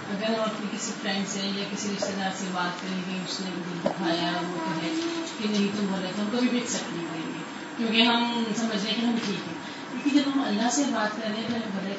[0.10, 3.40] اگر ہم اپنی کسی فرینڈ سے یا کسی رشتے دار سے بات کریں گے اس
[3.40, 4.90] نے دل دکھایا، وہ کہے
[5.38, 7.37] کہ نہیں تم بولے تو ہم کبھی بھی ایکسپٹ نہیں کریں گے۔
[7.78, 9.58] کیونکہ ہم سمجھ رہے ہیں کہ ہم ٹھیک ہیں۔
[9.92, 11.96] کیونکہ جب ہم اللہ سے بات کر رہے ہیں تو بولے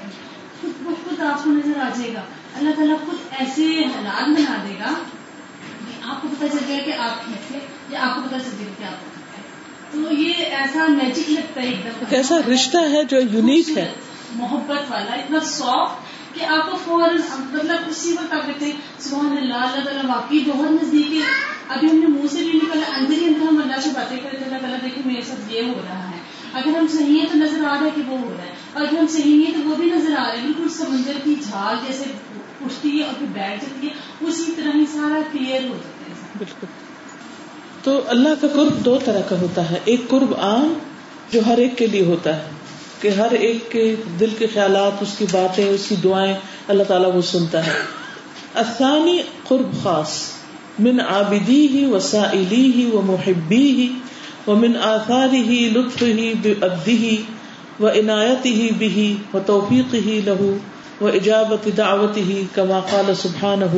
[0.61, 2.21] خود بخود خود آپ کو نظر آ جائے گا۔
[2.55, 4.95] اللہ تعالیٰ خود ایسے حالات بنا دے گا
[5.89, 8.73] کہ آپ کو پتہ چل جائے کہ آپ کیسے یا آپ کو پتہ چل جائے
[8.79, 9.19] کہ آپ
[9.93, 13.93] تو یہ ایسا میجک لگتا ہے ایک دم ایسا رشتہ ہے جو یونیک ہے۔
[14.35, 19.37] محبت والا اتنا سافٹ کہ آپ کو فوراً مطلب اسی وقت آپ کہتے ہیں، سبحان
[19.37, 21.23] اللہ اللہ تعالیٰ واقعی بہت نزدیک ہے۔
[21.69, 24.37] ابھی ہم نے منہ سے بھی نکلا، اندر ہی اندر ہم اللہ سے باتیں کرتے
[24.37, 26.17] اللہ تعالیٰ دیکھیں میرے ساتھ یہ ہو رہا ہے۔
[26.53, 28.83] اگر ہم صحیح ہیں تو نظر آ رہا ہے کہ وہ ہو رہا ہے۔ اور
[28.83, 31.35] اگر ہم صحیح نہیں ہیں تو وہ بھی نظر آ رہا ہے۔ بالکل سمندر کی
[31.35, 32.05] جھاگ جیسے
[32.65, 36.15] اٹھتی ہے اور پھر بیٹھ جاتی ہے۔ اسی طرح ہی سارا کلیئر ہو جاتا ہے۔
[36.39, 36.67] بالکل۔
[37.83, 40.75] تو اللہ کا قرب دو طرح کا ہوتا ہے۔ ایک قرب عام
[41.33, 42.58] جو ہر ایک کے لیے ہوتا ہے۔
[43.01, 46.35] کہ ہر ایک کے دل کے خیالات، اس کی باتیں، اس کی دعائیں
[46.69, 47.73] اللہ تعالیٰ وہ سنتا ہے۔
[48.55, 50.21] افسانی قرب خاص،
[50.79, 53.89] من آبدی ہی و سائلی ہی و محبی ہی
[54.47, 57.17] و من آثاری ہی لطف ہی ابدی ہی
[57.81, 60.57] و عنایت ہی بھی و توفیق ہی لہو
[61.01, 63.77] و اجابت دعوت ہی کما قال سبحانہ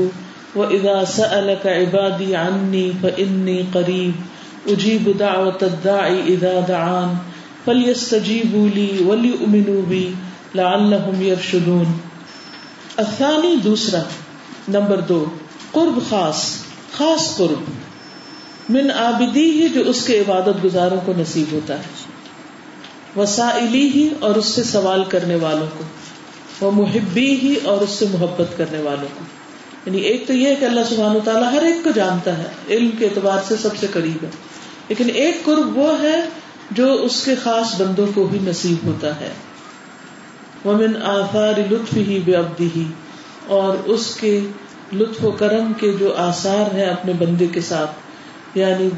[0.56, 7.29] و اذا سألك عبادی عنی فإنی قریب، اجیب دعوت الداعی اذا دعان۔
[7.64, 10.12] فلیستجیبوا لی ولیؤمنوا بی
[10.54, 11.84] لعلہم یرشدون
[12.96, 14.02] الثانی، دوسرا،
[14.68, 15.24] نمبر دو،
[15.70, 16.54] قرب خاص
[16.92, 17.62] خاص قرب۔
[18.68, 21.82] من آبدی ہی جو اس کے عبادت گزاروں کو نصیب ہوتا ہے۔
[23.16, 25.84] وسائلی ہی اور اس سے سوال کرنے والوں کو۔
[26.60, 29.24] وہ محبی ہی اور اس سے محبت کرنے والوں کو۔
[29.86, 32.90] یعنی ایک تو یہ ہے کہ اللہ سبحانہ تعالیٰ ہر ایک کو جانتا ہے، علم
[32.98, 34.28] کے اعتبار سے سب سے قریب ہے۔
[34.88, 36.24] لیکن ایک قرب وہ ہے
[36.70, 39.32] جو اس کے خاص بندوں کو بھی نصیب ہوتا ہے۔
[40.64, 42.84] ومن آثار لطف ہی بے ابدی ہی
[43.46, 44.40] اور اس کے
[44.92, 47.90] لطف و کرم کے جو آثار ہیں اپنے بندے کے ساتھ۔
[48.54, 48.88] یعنی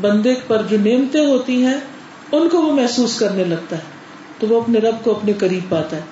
[0.00, 1.80] بندے پر جو نعمتیں ہوتی ہیں،
[2.32, 3.82] ان کو وہ محسوس کرنے لگتا ہے۔
[4.38, 6.02] تو وہ اپنے رب کو اپنے قریب پاتا ہے۔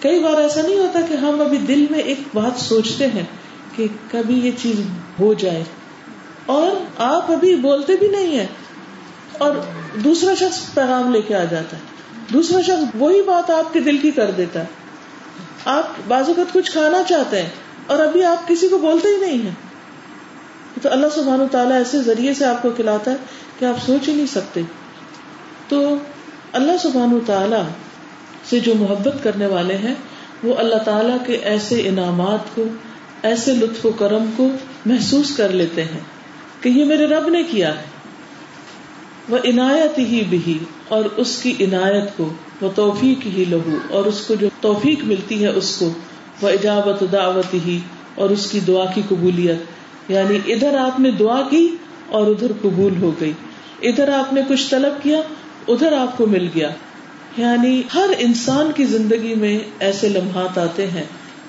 [0.00, 3.24] کئی بار ایسا نہیں ہوتا کہ ہم ابھی دل میں ایک بات سوچتے ہیں
[3.76, 4.80] کہ کبھی یہ چیز
[5.20, 5.64] ہو جائے۔
[6.46, 8.46] اور آپ ابھی بولتے بھی نہیں ہیں۔
[9.38, 9.52] اور
[10.04, 11.82] دوسرا شخص پیغام لے کے آ جاتا ہے۔
[12.32, 14.64] دوسرا شخص وہی بات آپ کے دل کی کر دیتا ہے۔
[15.64, 17.48] آپ بعض اوقات کچھ کھانا چاہتے ہیں
[17.86, 19.54] اور ابھی آپ کسی کو بولتے ہی نہیں ہیں۔
[20.82, 23.16] تو اللہ سبحان و تعالیٰ ایسے ذریعے سے آپ کو کھلاتا ہے
[23.58, 24.60] کہ آپ سوچ ہی نہیں سکتے۔
[25.68, 25.96] تو
[26.52, 27.62] اللہ سبحان و تعالیٰ
[28.50, 29.94] سے جو محبت کرنے والے ہیں،
[30.42, 32.64] وہ اللہ تعالیٰ کے ایسے انعامات کو،
[33.22, 34.48] ایسے لطف و کرم کو
[34.86, 36.00] محسوس کر لیتے ہیں
[36.60, 37.93] کہ یہ میرے رب نے کیا ہے۔
[39.28, 40.58] وہ عنایت ہی بھی
[40.88, 45.42] اور اس کی عنایت کو، وہ توفیق ہی لہو، اور اس کو جو توفیق ملتی
[45.42, 45.90] ہے اس کو،
[46.42, 47.78] وہ اجابت دعوت ہی،
[48.14, 49.56] اور اس کی دعا کی قبولیت۔
[50.10, 51.76] یعنی ادھر آپ نے دعا کی
[52.08, 53.32] اور ادھر قبول ہو گئی۔
[53.82, 55.20] ادھر آپ نے کچھ طلب کیا،
[55.68, 56.70] ادھر آپ کو مل گیا۔
[57.36, 61.04] یعنی ہر انسان کی زندگی میں ایسے لمحات آتے ہیں۔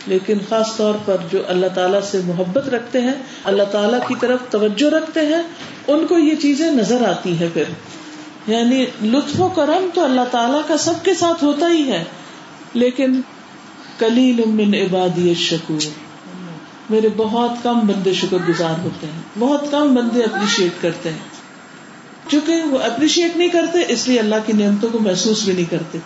[0.08, 3.14] لیکن خاص طور پر جو اللہ تعالیٰ سے محبت رکھتے ہیں،
[3.44, 5.44] اللہ تعالیٰ کی طرف توجہ رکھتے ہیں،
[5.88, 7.64] ان کو یہ چیزیں نظر آتی ہیں پھر۔
[8.48, 12.04] یعنی لطف و کرم تو اللہ تعالیٰ کا سب کے ساتھ ہوتا ہی ہے،
[12.74, 13.22] لیکن
[14.00, 15.90] کلیل من عبادی شکور
[16.90, 21.36] میرے بہت کم بندے شکر گزار ہوتے ہیں، بہت کم بندے اپریشیٹ کرتے ہیں۔
[22.32, 25.98] چونکہ وہ اپریشیٹ نہیں کرتے، اس لیے اللہ کی نعمتوں کو محسوس بھی نہیں کرتے۔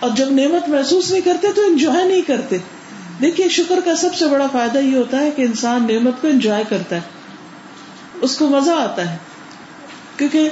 [0.00, 2.58] اور جب نعمت محسوس نہیں کرتے تو انجوائے نہیں کرتے۔
[3.22, 6.64] دیکھیے، شکر کا سب سے بڑا فائدہ یہ ہوتا ہے کہ انسان نعمت کو انجوائے
[6.68, 7.00] کرتا ہے۔
[8.20, 9.16] اس کو مزہ آتا ہے۔
[10.16, 10.48] کیونکہ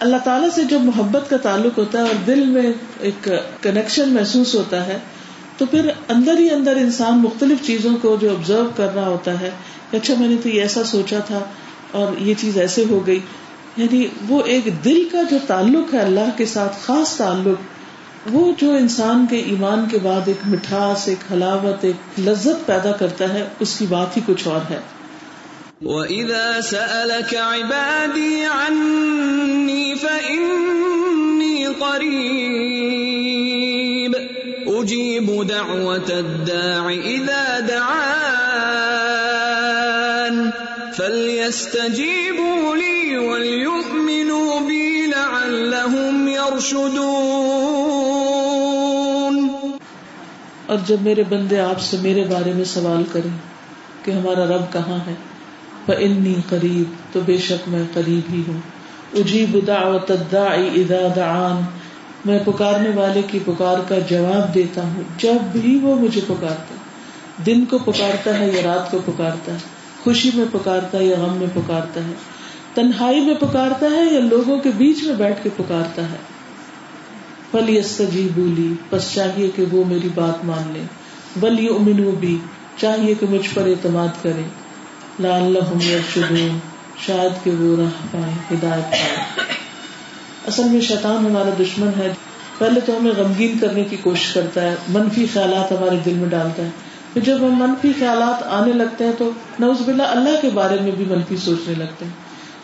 [0.00, 3.28] اللہ تعالیٰ سے جب محبت کا تعلق ہوتا ہے اور دل میں ایک
[3.62, 4.98] کنیکشن محسوس ہوتا ہے،
[5.56, 9.50] تو پھر اندر ہی اندر انسان مختلف چیزوں کو جو آبزرو کر رہا ہوتا ہے
[9.92, 11.38] اچھا میں نے تو یہ ایسا سوچا تھا
[11.90, 13.20] اور یہ چیز ایسے ہو گئی۔
[13.76, 17.71] یعنی وہ ایک دل کا جو تعلق ہے اللہ کے ساتھ، خاص تعلق
[18.30, 23.34] وہ جو انسان کے ایمان کے بعد ایک مٹھاس، ایک حلاوت، ایک لذت پیدا کرتا
[23.34, 24.78] ہے، اس کی بات ہی کچھ اور ہے۔
[25.82, 34.16] وَإِذَا سَأَلَكَ عِبَادِي عَنِّي فَإِنِّي قَرِيبٌ
[34.66, 40.50] أُجِيبُ دَعْوَةَ الدَّاعِ إِذَا دَعَانِ
[40.96, 47.61] فَلْيَسْتَجِيبُوا لِي وَلْيُؤْمِنُوا بِي لَعَلَّهُمْ يَرْشُدُونَ
[50.72, 53.36] اور جب میرے بندے آپ سے میرے بارے میں سوال کریں
[54.04, 55.14] کہ ہمارا رب کہاں ہے
[55.86, 58.60] فانی قریب تو بے شک میں قریب ہی ہوں۔
[59.14, 61.60] اجیب دعوت الداعی اذا دعان۔
[62.24, 66.74] میں پکارنے والے کی پکار کا جواب دیتا ہوں۔ جب بھی وہ مجھے پکارتا
[67.46, 69.58] دن کو پکارتا ہے یا رات کو پکارتا ہے۔
[70.04, 72.14] خوشی میں پکارتا ہے یا غم میں پکارتا ہے۔
[72.74, 76.31] تنہائی میں پکارتا ہے یا لوگوں کے بیچ میں بیٹھ کے پکارتا ہے۔
[77.52, 78.00] پل یس
[78.34, 80.82] بولی بس چاہیے کہ وہ میری بات مان لے
[81.36, 82.38] بل یو امنو بھی
[82.76, 84.42] چاہیے کہ مجھ پر اعتماد کرے
[85.20, 85.56] لال
[87.06, 89.16] شاید کہ وہ راہ پائے ہدایت پائے
[90.46, 92.12] اصل میں شیطان ہمارا دشمن ہے۔
[92.58, 96.62] پہلے تو ہمیں غمگین کرنے کی کوشش کرتا ہے، منفی خیالات ہمارے دل میں ڈالتا
[96.62, 96.70] ہے۔
[97.12, 100.90] پھر جب ہم منفی خیالات آنے لگتے ہیں تو نوز باللہ اللہ کے بارے میں
[100.90, 102.12] بھی منفی سوچنے لگتے ہیں۔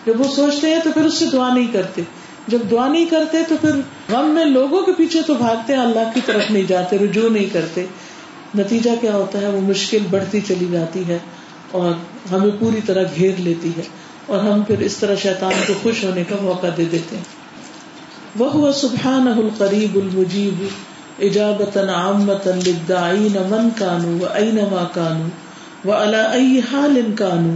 [0.06, 2.02] جب وہ سوچتے ہیں تو پھر اس سے دعا نہیں کرتے۔
[2.48, 3.70] جب دعا نہیں کرتے تو پھر
[4.12, 7.46] غم میں لوگوں کے پیچھے تو بھاگتے ہیں، اللہ کی طرف نہیں جاتے، رجوع نہیں
[7.52, 7.86] کرتے۔
[8.54, 11.18] نتیجہ کیا ہوتا ہے؟ وہ مشکل بڑھتی چلی جاتی ہے
[11.70, 11.92] اور
[12.32, 13.82] ہمیں پوری طرح گھیر لیتی ہے
[14.26, 17.24] اور ہم پھر اس طرح شیطان کو خوش ہونے کا موقع دے دیتے ہیں۔
[18.38, 20.64] وہ سبحان القریب المجیب
[21.18, 25.28] اجابت عامت للداعین من کانو و اینما کانو
[25.88, 27.54] و علا ای حال کانو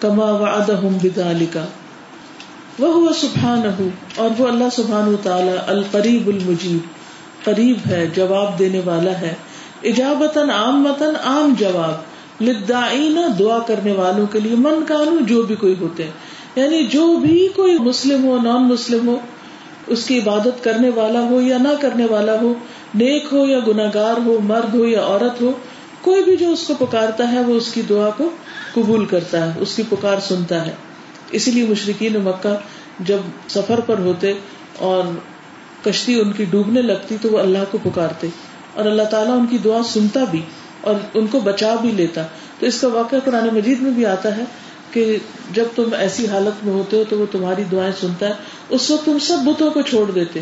[0.00, 1.64] کما وعدہم بذالکا
[2.78, 3.82] وہ سبحانہ
[4.16, 6.78] اور وہ اللہ سبحانہ تعالی القریب المجیب،
[7.44, 9.34] قریب ہے، جواب دینے والا ہے۔
[9.82, 15.74] اجابتن عامتن عام جواب۔ لدعین دعا کرنے والوں کے لیے، من کانو، جو بھی کوئی
[15.80, 16.10] ہوتے ہیں۔
[16.56, 19.18] یعنی جو بھی کوئی مسلم ہو نان مسلم ہو،
[19.86, 22.54] اس کی عبادت کرنے والا ہو یا نہ کرنے والا ہو،
[22.94, 25.52] نیک ہو یا گناگار ہو، مرد ہو یا عورت ہو،
[26.02, 28.30] کوئی بھی جو اس کو پکارتا ہے، وہ اس کی دعا کو
[28.74, 30.72] قبول کرتا ہے، اس کی پکار سنتا ہے۔
[31.30, 32.56] اسی لیے مشرقین مکہ
[33.00, 34.32] جب سفر پر ہوتے
[34.78, 35.02] اور
[35.84, 38.28] کشتی ان کی ڈوبنے لگتی تو وہ اللہ کو پکارتے
[38.74, 40.42] اور اللہ تعالیٰ ان کی دعا سنتا بھی
[40.80, 42.22] اور ان کو بچا بھی لیتا۔
[42.58, 44.44] تو اس کا واقعہ قرآن مجید میں بھی آتا ہے
[44.92, 45.18] کہ
[45.52, 48.32] جب تم ایسی حالت میں ہوتے ہو تو وہ تمہاری دعائیں سنتا ہے۔
[48.68, 50.40] اس وقت تم سب بتوں کو چھوڑ دیتے،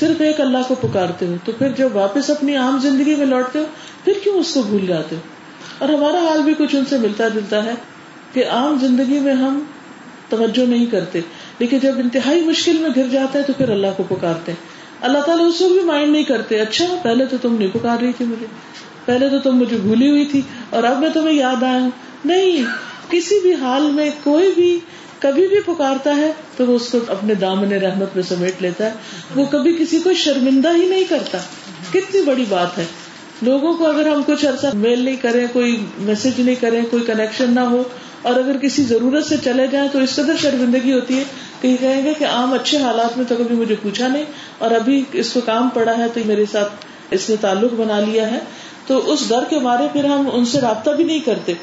[0.00, 3.58] صرف ایک اللہ کو پکارتے ہو۔ تو پھر جب واپس اپنی عام زندگی میں لوٹتے
[3.58, 3.64] ہو،
[4.04, 5.20] پھر کیوں اس کو بھول جاتے ہو؟
[5.78, 7.74] اور ہمارا حال بھی کچھ ان سے ملتا جلتا ہے
[8.32, 9.64] کہ عام زندگی میں ہم
[10.32, 11.20] توجہ نہیں کرتے۔
[11.58, 15.18] لیکن جب انتہائی مشکل میں گر جاتے ہیں تو پھر اللہ کو پکارتے ہیں۔ اللہ
[15.18, 18.24] تعالیٰ اس وقت بھی مائنڈ نہیں کرتے اچھا پہلے تو تم نہیں پکار رہی تھی
[18.24, 18.46] مجھے،
[19.04, 20.40] پہلے تو تم مجھے بھولی ہوئی تھی،
[20.70, 21.90] اور اب میں تمہیں یاد آیا ہوں۔
[22.24, 22.64] نہیں،
[23.08, 24.78] کسی بھی حال میں کوئی بھی
[25.18, 28.92] کبھی بھی پکارتا ہے تو وہ اس کو اپنے دامن رحمت میں سمیٹ لیتا ہے۔
[29.36, 31.38] وہ کبھی کسی کو شرمندہ ہی نہیں کرتا۔
[31.90, 32.84] کتنی بڑی بات ہے۔
[33.42, 37.54] لوگوں کو اگر ہم کچھ عرصہ میل نہیں کریں، کوئی میسج نہیں کریں، کوئی کنیکشن
[37.54, 37.82] نہ ہو
[38.22, 41.24] اور اگر کسی ضرورت سے چلے جائیں تو اس قدر شرمندگی ہوتی ہے
[41.60, 44.24] کہ کہیں گے کہ عام اچھے حالات میں تو کبھی مجھے پوچھا نہیں
[44.58, 46.72] اور ابھی اس کو کام پڑا ہے تو میرے ساتھ
[47.10, 48.38] اس نے تعلق بنا لیا ہے
[48.86, 51.54] تو اس ڈر کے بارے پھر ہم ان سے رابطہ بھی نہیں کرتے۔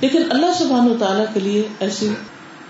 [0.00, 2.08] لیکن اللہ سبحان و تعالیٰ کے لیے ایسی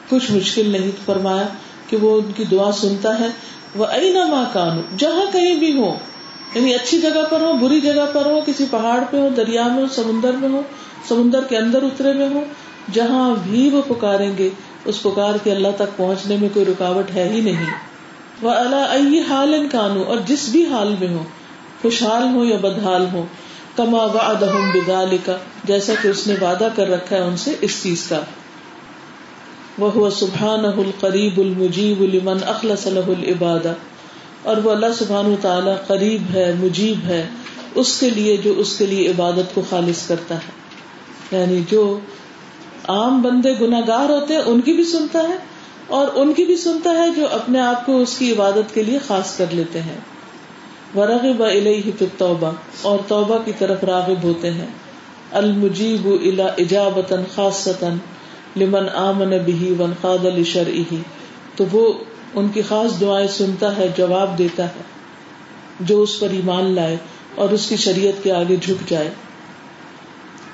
[0.09, 1.47] کچھ مشکل نہیں فرمایا
[1.87, 3.29] کہ وہ ان کی دعا سنتا ہے۔
[3.77, 5.99] وہ ائی نہ کانو جہاں کہیں بھی ہو
[6.55, 9.83] یعنی اچھی جگہ پر ہو بری جگہ پر ہو کسی پہاڑ پہ ہو دریا میں
[9.83, 10.63] ہو سمندر میں ہو
[11.09, 12.45] سمندر کے اندر اترے میں ہو
[12.93, 14.49] جہاں بھی وہ پکاریں گے،
[14.85, 17.67] اس پکار کے اللہ تک پہنچنے میں کوئی رکاوٹ ہے ہی نہیں۔
[18.43, 21.23] وہ اللہ ائی حال ان کانو اور جس بھی حال میں ہو
[21.83, 23.27] خوشحال ہو یا بدحال ہو
[23.77, 25.31] کما وعدہم بذالک
[25.65, 28.21] جیسا کہ اس نے وعدہ کر رکھا ہے ان سے اس چیز کا۔
[29.79, 33.73] وہ سبحانہ القریب المجیب لمن اخلص له العبادہ
[34.43, 37.27] اور وہ اللہ سبحان تعالی قریب ہے، مجیب ہے،
[37.75, 40.60] اس کے لیے جو اس کے لیے عبادت کو خالص کرتا ہے۔
[41.33, 41.99] یعنی جو
[42.89, 45.37] عام بندے گناگار ہوتے ہیں، ان کی بھی سنتا ہے
[45.87, 48.99] اور ان کی بھی سنتا ہے جو اپنے آپ کو اس کی عبادت کے لیے
[48.99, 49.99] خاص کر لیتے ہیں۔
[50.97, 52.51] ورغب الیہ فی التوبہ
[52.83, 54.67] اور توبہ کی طرف راغب ہوتے ہیں۔
[55.33, 57.89] المجیب الی اجابتا خاصتا
[58.57, 60.97] لمن آمن به وانقاد لشرعه
[61.57, 61.93] تو وہ
[62.35, 64.83] ان کی خاص دعائیں سنتا ہے، جواب دیتا ہے،
[65.81, 66.97] جو اس پر ایمان لائے
[67.35, 69.11] اور اس کی شریعت کے آگے جھک جائے۔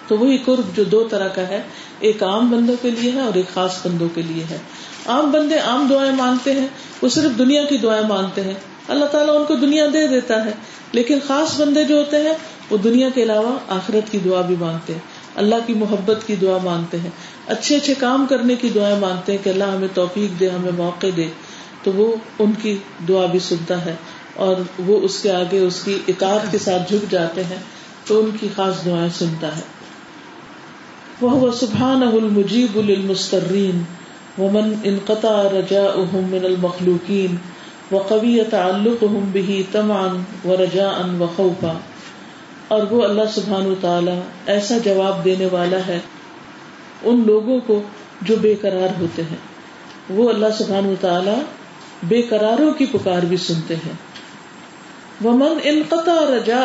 [0.08, 1.62] تو وہی قرب جو دو طرح کا ہے،
[2.00, 4.58] ایک عام بندوں کے لیے ہے اور ایک خاص بندوں کے لیے ہے۔
[5.06, 6.66] عام بندے عام دعائیں مانگتے ہیں،
[7.02, 8.54] وہ صرف دنیا کی دعائیں مانگتے ہیں۔
[8.88, 10.50] اللہ تعالیٰ ان کو دنیا دے دیتا ہے،
[10.92, 12.34] لیکن خاص بندے جو ہوتے ہیں،
[12.70, 15.00] وہ دنیا کے علاوہ آخرت کی دعا بھی مانگتے ہیں۔
[15.34, 17.10] اللہ کی محبت کی دعا مانگتے ہیں۔
[17.46, 21.06] اچھے اچھے کام کرنے کی دعائیں مانگتے ہیں کہ اللہ ہمیں توفیق دے، ہمیں موقع
[21.16, 21.26] دے۔
[21.82, 23.94] تو وہ ان کی دعا بھی سنتا ہے
[24.34, 27.58] اور وہ اس کے آگے اس کی اطاعت کے ساتھ جھک جاتے ہیں،
[28.06, 29.75] تو ان کی خاص دعائیں سنتا ہے۔
[31.20, 33.82] وہ سبحان المجیب المسترین
[34.38, 37.36] ومن انقطع رجاؤهم من المخلوقین
[37.92, 41.72] وقوی تعلق ہوں بھی تمان و رجا ان و خوفا
[42.68, 45.98] اور وہ اللہ سبحان تعالی ایسا جواب دینے والا ہے
[47.02, 47.82] ان لوگوں کو
[48.22, 49.36] جو بے قرار ہوتے ہیں۔
[50.10, 51.42] وہ اللہ سبحان تعالی
[52.02, 53.92] بے قراروں کی پکار بھی سنتے ہیں۔
[55.24, 56.64] ومن انقطع رجا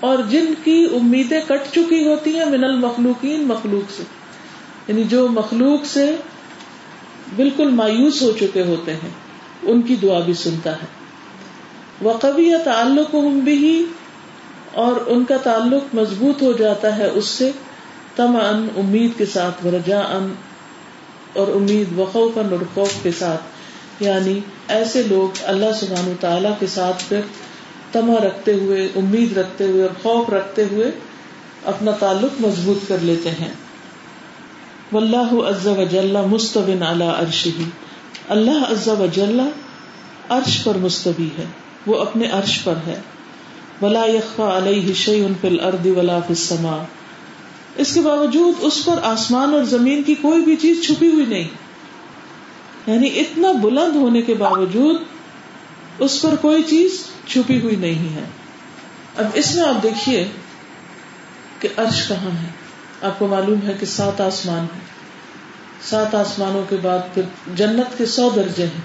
[0.00, 4.02] اور جن کی امیدیں کٹ چکی ہوتی ہیں من المخلوقین مخلوق سے۔
[4.88, 6.16] یعنی جو مخلوق سے
[7.36, 9.10] بالکل مایوس ہو چکے ہوتے ہیں،
[9.62, 10.86] ان کی دعا بھی سنتا ہے۔
[12.02, 13.86] وہ کبھی تعلق بھی
[14.72, 17.50] اور ان کا تعلق مضبوط ہو جاتا ہے اس سے۔
[18.16, 20.34] تم ان امید کے ساتھ ورجا ان
[21.32, 23.40] اور امید وقوف اور خوف کے ساتھ۔
[24.02, 27.20] یعنی ایسے لوگ اللہ سبحان تعالی کے ساتھ پھر
[27.94, 30.90] تما رکھتے ہوئے، امید رکھتے ہوئے اور خوف رکھتے ہوئے
[31.64, 33.52] اپنا تعلق مضبوط کر لیتے ہیں۔
[34.92, 37.48] واللہ عز و جل مستوین علی عرشہ۔
[38.28, 39.40] اللہ عز و جل
[40.28, 41.44] عرش پر مستوی ہے،
[41.86, 43.00] وہ اپنے عرش پر ہے۔
[43.82, 46.82] ولا یخفى علیہ شیء فی الارض ولا فی السماء۔
[47.76, 51.48] اس کے باوجود اس پر آسمان اور زمین کی کوئی بھی چیز چھپی ہوئی نہیں۔
[52.86, 54.96] یعنی اتنا بلند ہونے کے باوجود
[55.98, 58.24] اس پر کوئی چیز چھپی ہوئی نہیں ہے۔
[59.16, 60.28] اب اس میں آپ دیکھیے
[61.60, 62.48] کہ عرش کہاں ہے۔
[63.02, 64.80] آپ کو معلوم ہے کہ سات آسمان ہے
[65.82, 67.22] سات آسمانوں کے بعد پھر
[67.54, 68.80] جنت کے سو درجے ہیں۔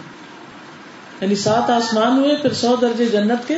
[1.21, 3.55] یعنی سات آسمان ہوئے، پھر سو درجے جنت کے۔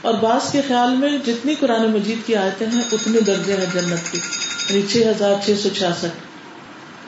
[0.00, 4.12] اور بعض کے خیال میں جتنی قرآن مجید کی آیتیں ہیں، اتنے درجے ہیں جنت
[4.12, 4.18] کے۔
[4.70, 6.14] یعنی چھ ہزار چھ سو چھیاسٹھ۔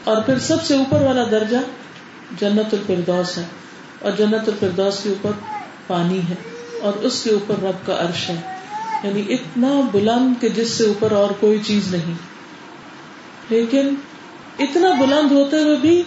[0.04, 1.56] اور پھر سب سے اوپر والا درجہ
[2.40, 3.44] جنت الفردوس ہے۔
[4.00, 5.55] اور جنت الفردوس کے اوپر
[5.86, 6.34] پانی ہے
[6.82, 8.40] اور اس کے اوپر رب کا عرش ہے۔
[9.04, 12.14] یعنی اتنا بلند کہ جس سے اوپر اور کوئی چیز نہیں۔
[13.50, 13.94] لیکن
[14.58, 16.02] اتنا بلند ہوتے ہوئے بھی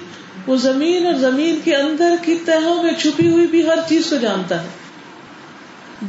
[0.47, 4.15] وہ زمین اور زمین کے اندر کی تہوں میں چھپی ہوئی بھی ہر چیز کو
[4.15, 4.67] جانتا ہے۔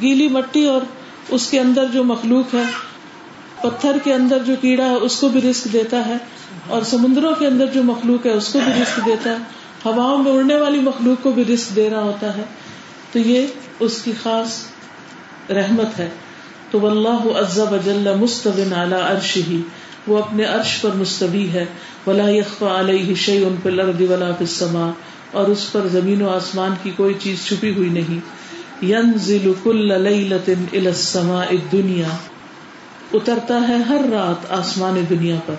[0.02, 0.80] گیلی مٹی اور
[1.28, 2.62] اس کے اندر جو مخلوق ہے،
[3.62, 6.16] پتھر کے اندر جو کیڑا ہے، اس کو بھی رسک دیتا ہے۔
[6.68, 9.36] اور سمندروں کے اندر جو مخلوق ہے، اس کو بھی رسک دیتا ہے۔
[9.84, 12.42] ہواؤں میں اڑنے والی مخلوق کو بھی رسک دے رہا ہوتا ہے۔
[13.12, 13.46] تو یہ
[13.80, 14.62] اس کی خاص
[15.50, 16.08] رحمت ہے۔
[16.70, 19.62] تو اللہ عزب اجل مستبن اعلی عرش ہی
[20.06, 21.64] وہ اپنے عرش پر مستوی ہے۔
[22.06, 24.90] ولا یخفا علیہ شیء فی الارض ولا فی السماء،
[25.32, 28.20] اور اس پر زمین و آسمان کی کوئی چیز چھپی ہوئی نہیں۔
[28.84, 32.16] ینزل کل لیلۃ الی السماء الدنیا۔
[33.12, 35.54] اترتا ہے ہر رات آسمان دنیا پر۔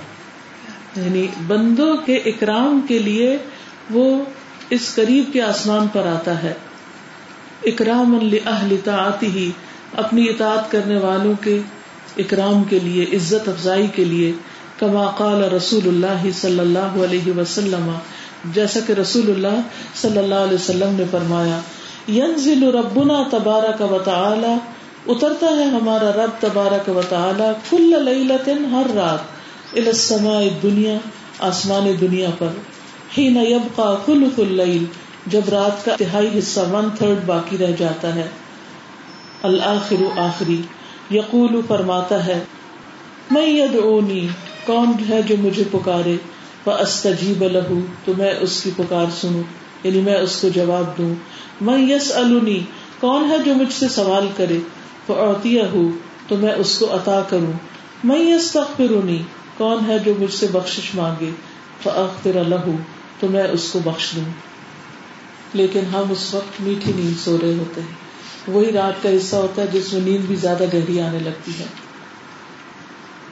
[0.96, 3.38] یعنی بندوں کے اکرام کے لیے
[3.90, 4.24] وہ
[4.70, 6.54] اس قریب کے آسمان پر آتا ہے۔
[7.66, 9.50] اکرام لاہل طاعته،
[9.98, 11.60] اپنی اطاعت کرنے والوں کے
[12.18, 14.32] اکرام کے لیے، عزت افزائی کے لیے،
[14.80, 17.92] کما قال رسول اللہ صلی اللہ علیہ وسلم۔
[18.46, 19.62] جیسا کہ رسول اللہ
[19.96, 21.60] صلی اللہ علیہ وسلم نے فرمایا،
[22.12, 24.56] ینزل ربنا تبارک و تعالی،
[25.08, 29.20] اترتا ہے ہمارا رب تبارک و تعالی کل لیلت ہر رات،
[29.78, 30.98] الى السماء دنیا
[31.40, 32.50] آسمان دنیا پر،
[33.18, 34.86] حین یبقى خلق اللیل۔
[35.26, 38.28] جب رات کا تہائی حصہ ون تھرڈ باقی رہ جاتا ہے۔
[39.44, 40.62] الآخر آخری،
[41.12, 42.44] یقول، فرماتا ہے
[43.32, 44.28] میں یدعونی،
[44.66, 46.16] کون ہے جو مجھے پکارے؟
[46.66, 49.44] وہ استجیب لہو تو میں اس کی پکار سنوں
[49.84, 51.14] یعنی میں اس کو جواب دوں۔
[51.62, 52.60] میں یس النی
[53.00, 54.58] کون ہے جو مجھ سے سوال کرے؟
[55.08, 55.92] وہ اوتیا ہوں
[56.28, 57.54] تو میں اس کو عطا کروں۔
[58.04, 59.22] میں یس تخرونی
[59.58, 61.30] کون ہے جو مجھ سے بخش مانگے؟
[61.86, 62.72] وہ اختر لہو
[63.20, 64.51] تو میں اس کو بخش دوں۔
[65.54, 68.12] لیکن ہم اس وقت میٹھی نیند سو رہے ہوتے ہیں۔
[68.48, 71.66] وہی رات کا حصہ ہوتا ہے جس میں نیند بھی زیادہ گہری آنے لگتی ہے۔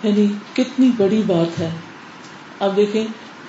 [0.03, 1.69] یعنی کتنی بڑی بات ہے۔
[2.59, 3.05] اب دیکھیں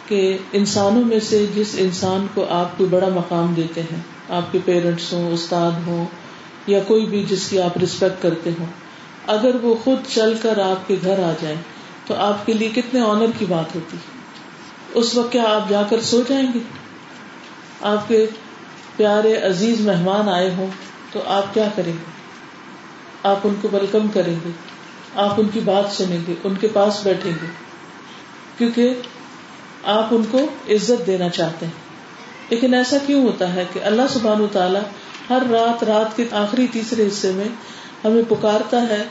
[0.07, 4.59] کہ انسانوں میں سے جس انسان کو آپ کو بڑا مقام دیتے ہیں، آپ کے
[4.65, 6.05] پیرنٹس ہوں، استاد ہوں،
[6.67, 8.67] یا کوئی بھی جس کی آپ ریسپیکٹ کرتے ہوں،
[9.27, 11.57] اگر وہ خود چل کر آپ کے گھر آ جائیں
[12.07, 13.97] تو آپ کے لیے کتنے آنر کی بات ہوتی۔
[14.95, 16.59] اس وقت کیا آپ جا کر سو جائیں گے؟
[17.81, 18.27] آپ کے
[19.01, 20.67] پیارے عزیز مہمان آئے ہوں
[21.13, 22.21] تو آپ کیا کریں گے؟
[23.23, 24.51] آپ ان کو ویلکم کریں گے،
[25.15, 27.47] آپ ان کی بات سنیں گے، ان کے پاس بیٹھیں گے،
[28.59, 28.95] کیونکہ
[29.85, 31.72] آپ ان کو عزت دینا چاہتے ہیں۔
[32.51, 34.81] لیکن ایسا کیوں ہوتا ہے کہ اللہ سبحان تعالیٰ
[35.31, 37.49] ہر رات رات کے آخری تیسرے حصے میں
[38.05, 39.05] ہمیں پکارتا ہے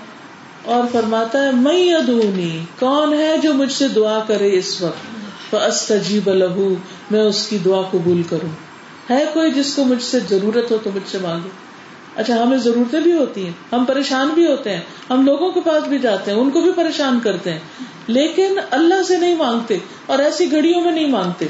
[0.65, 6.29] اور فرماتا ہے میں ادونی کون ہے جو مجھ سے دعا کرے اس وقت؟ استجیب
[6.29, 6.73] لہو،
[7.11, 8.68] میں اس کی دعا قبول کروں۔
[9.09, 11.49] ہے کوئی جس کو مجھ سے ضرورت ہو تو مجھ سے مانگے۔
[12.15, 15.87] اچھا ہمیں ضرورتیں بھی ہوتی ہیں، ہم پریشان بھی ہوتے ہیں، ہم لوگوں کے پاس
[15.87, 17.59] بھی جاتے ہیں، ان کو بھی پریشان کرتے ہیں۔
[18.07, 21.47] لیکن اللہ سے نہیں مانگتے اور ایسی گھڑیوں میں نہیں مانگتے۔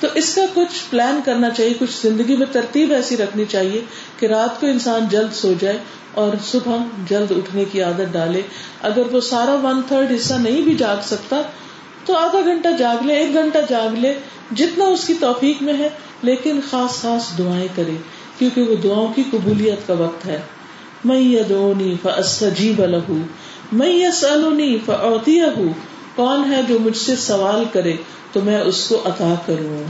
[0.00, 3.84] تو اس کا کچھ پلان کرنا چاہیے، کچھ زندگی میں ترتیب ایسی رکھنی چاہیے
[4.18, 5.78] کہ رات کو انسان جلد سو جائے
[6.14, 6.76] اور صبح
[7.08, 8.42] جلد اٹھنے کی عادت ڈالے۔
[8.82, 11.42] اگر وہ سارا ون تھرڈ حصہ نہیں بھی جاگ سکتا،
[12.04, 14.14] تو آدھا گھنٹہ جاگ لے، ایک گھنٹہ جاگ لے۔
[14.56, 15.88] جتنا اس کی توفیق میں ہے،
[16.22, 17.96] لیکن خاص خاص دعائیں کرے
[18.38, 20.40] کیونکہ وہ دعاؤں کی قبولیت کا وقت ہے۔
[21.04, 23.16] میں یدونی فاستجیب لہو
[23.72, 25.42] میں یسالونی فاعطیہ،
[26.14, 27.96] کون ہے جو مجھ سے سوال کرے
[28.32, 29.84] تو میں اس کو عطا کروں۔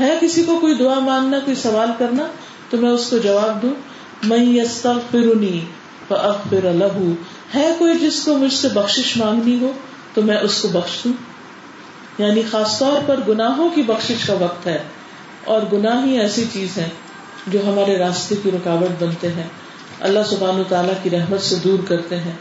[0.00, 2.26] ہے کسی کو کوئی دعا مانگنا کوئی سوال کرنا
[2.70, 3.74] تو میں اس کو جواب دوں۔
[4.22, 5.60] میں یستغفرنی
[6.08, 7.12] فاغفر لہو
[7.54, 9.72] ہے کوئی جس کو مجھ سے بخشش مانگنی ہو
[10.14, 11.12] تو میں اس کو بخش دوں۔
[12.18, 14.78] یعنی خاص طور پر گناہوں کی بخشش کا وقت ہے
[15.44, 16.88] اور گناہ ہی ایسی چیز ہے
[17.46, 19.46] جو ہمارے راستے کی رکاوٹ بنتے ہیں۔
[20.00, 22.32] اللہ سبحان تعالیٰ کی رحمت سے دور کرتے ہیں۔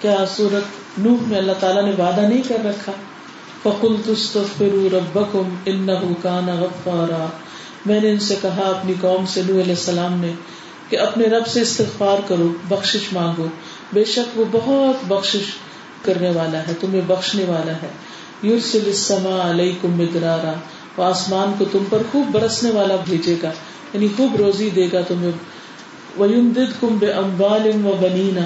[0.00, 0.62] کیا سورت
[0.98, 2.92] نوح میں اللہ تعالیٰ نے وعدہ نہیں کر رکھا؟
[3.62, 7.26] فکل تستغفروا ربکم انه کان غفارا۔
[7.86, 10.32] میں نے ان سے کہا اپنی قوم سے، نوح علیہ السلام نے،
[10.88, 13.46] کہ اپنے رب سے استغفار کرو، بخشش مانگو۔
[13.92, 15.44] بے شک وہ بہت بخشش
[16.02, 17.88] کرنے والا ہے، تمہیں بخشنے والا ہے۔
[18.42, 20.52] یورسل السماء علیکم مدرارا
[20.96, 23.50] وہ آسمان کو تم پر خوب برسنے والا بھیجے گا
[23.92, 25.30] یعنی خوب روزی دے گا تمہیں۔
[26.20, 28.40] وَيُمْدِدْكُمْ بِأَمْوَالٍ وَبَنِينَ،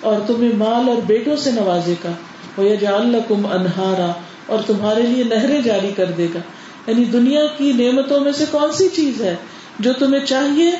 [0.00, 2.12] اور تمہیں مال اور بیٹوں سے نوازے گا۔
[2.58, 4.12] وَيَجْعَلْ لَكُمْ أَنْهَارًا،
[4.46, 6.38] اور تمہارے لیے نہریں جاری کر دے گا۔
[6.86, 9.36] یعنی دنیا کی نعمتوں میں سے کون سی چیز ہے
[9.78, 10.72] جو تمہیں چاہیے؟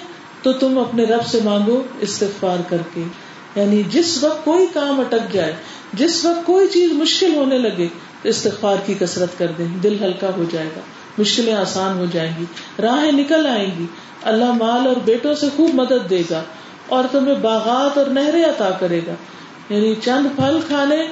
[0.42, 3.02] تو تم اپنے رب سے مانگو استغفار کر کے۔
[3.56, 5.52] یعنی جس وقت کوئی کام اٹک جائے،
[5.92, 7.88] جس وقت کوئی چیز مشکل ہونے لگے
[8.24, 10.80] استغفار کی کسرت کر دیں دل ہلکا ہو جائے گا،
[11.18, 12.44] مشکلیں آسان ہو جائیں گی،
[12.82, 13.86] راہیں نکل آئیں گی۔
[14.22, 16.42] اللہ مال اور بیٹوں سے خوب مدد دے گا
[16.86, 19.14] اور تمہیں باغات اور نہریں عطا کرے گا۔
[19.74, 21.06] یعنی چند پھل کھانے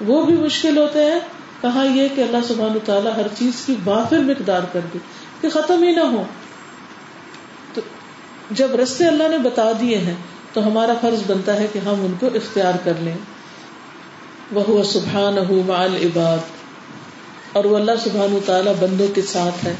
[0.00, 1.20] وہ بھی مشکل ہوتے ہیں۔
[1.60, 4.98] کہا یہ کہ اللہ سبحان تعالیٰ ہر چیز کی بافر مقدار کر دے،
[5.40, 6.24] کہ ختم ہی نہ ہو۔
[7.74, 7.80] تو
[8.50, 10.14] جب رستے اللہ نے بتا دیے ہیں،
[10.52, 13.14] تو ہمارا فرض بنتا ہے کہ ہم ان کو اختیار کر لیں۔
[14.52, 15.36] وہ سبحان
[15.66, 16.38] مال عباد
[17.52, 19.74] اور وہ اللہ سبحان تعالیٰ بندوں کے ساتھ ہے۔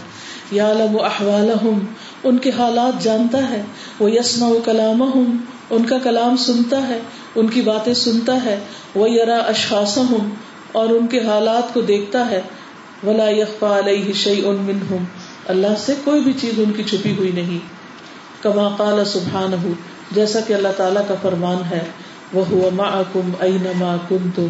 [0.51, 1.51] یا علم احوال
[2.25, 3.63] ان کے حالات جانتا ہے۔
[3.99, 5.03] وہ یسما کلام
[5.71, 6.99] ان کا کلام سنتا ہے،
[7.35, 8.59] ان کی باتیں سنتا ہے۔
[8.95, 10.31] وہ یرا اشخاص ہوں
[10.73, 12.41] اور ان کے حالات کو دیکھتا ہے۔
[13.07, 14.97] ولا یقفا علیہ شعی ان من
[15.49, 17.59] اللہ سے کوئی بھی چیز ان کی چھپی ہوئی نہیں۔
[18.43, 19.73] کما قال سبحان
[20.13, 21.85] جیسا کہ اللہ تعالیٰ کا فرمان ہے۔
[22.33, 24.49] وہ معکم اینما کنتم،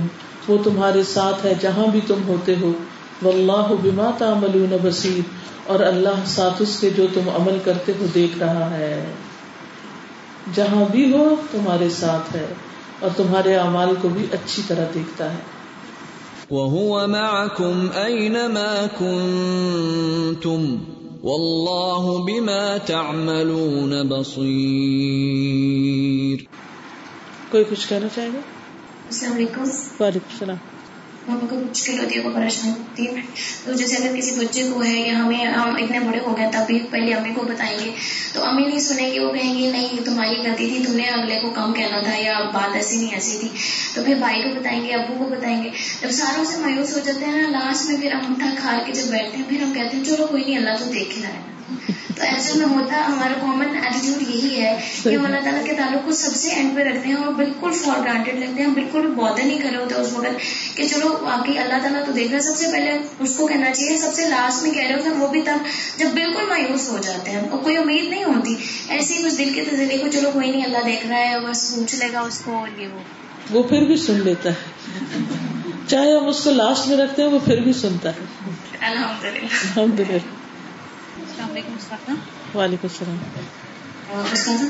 [0.49, 2.72] وہ تمہارے ساتھ ہے جہاں بھی تم ہوتے ہو،
[3.22, 5.20] واللہ بما تعملون بصیر،
[5.66, 9.12] اور اللہ ساتھ اس کے جو تم عمل کرتے ہو دیکھ رہا ہے۔
[10.55, 12.47] جہاں بھی ہو، تمہارے ساتھ ہے،
[13.01, 15.37] اور تمہارے اعمال کو بھی اچھی طرح دیکھتا ہے۔
[16.51, 20.76] وَهُوَ مَعَكُمْ أَيْنَمَا كُنْتُمْ
[21.22, 26.43] وَاللَّهُ بِمَا تَعْمَلُونَ بَصِيرٌ
[27.53, 28.41] کوئی کچھ کہنا چاہے گا؟
[29.09, 29.63] السلام علیکم۔
[30.01, 30.57] وعلیکم السلام۔
[31.29, 33.21] ماما کو مشکل ہوتی ہے پریشان ہوتی ہے
[33.65, 36.59] تو جیسے اگر کسی بچے کو ہے یا ہمیں ہم اتنے بڑے ہو گئے تب
[36.67, 37.91] بھی پہلے امی کو بتائیں گے
[38.33, 41.41] تو امی نہیں سنیں گے وہ کہیں گے نہیں تمہاری غلطی تھی تم نے اگلے
[41.41, 43.49] کو کم کہنا تھا یا بات ایسی نہیں ایسی تھی۔
[43.95, 45.71] تو پھر بھائی کو بتائیں گے ابو کو بتائیں گے۔
[46.03, 48.93] جب ساروں سے مایوس ہو جاتے ہیں نا لاسٹ میں پھر ہم اٹھا کھا کے
[48.93, 51.41] جب بیٹھتے ہیں پھر ہم کہتے ہیں چلو کوئی نہیں اللہ تو دیکھ رہا ہے۔
[52.16, 56.05] تو ایسے میں ہوتا ہمارا کامن ایٹیٹیوڈ یہی ہے کہ ہم اللہ تعالیٰ کے تعلق
[56.05, 59.45] کو سب سے اینڈ پہ رکھتے ہیں اور بالکل فار گرانٹیڈ لگتے ہیں بالکل بودر
[59.45, 62.43] نہیں کر رہے ہوتے اس وقت کہ چلو باقی اللہ تعالیٰ تو دیکھ رہا ہے
[62.43, 65.16] سب سے پہلے اس کو کہنا چاہیے سب سے لاسٹ میں کہہ رہے ہوتے ہیں
[65.16, 65.66] وہ بھی تب
[65.99, 68.55] جب بالکل مایوس ہو جاتے ہیں اور کوئی امید نہیں ہوتی
[68.89, 71.70] ایسے ہی کچھ دل کے تجربے کو چلو کوئی نہیں اللہ دیکھ رہا ہے بس
[71.77, 73.01] پوچھ لے گا اس کو اور یہ وہ
[73.51, 75.31] وہ پھر بھی سن لیتا ہے
[75.87, 78.31] چاہے ہم اس کو لاسٹ میں رکھتے ہیں وہ پھر بھی سنتا ہے
[78.83, 80.41] الحمد للہ الحمد للہ
[81.43, 82.88] السلام علیکم وعلیکم
[84.30, 84.68] السلام.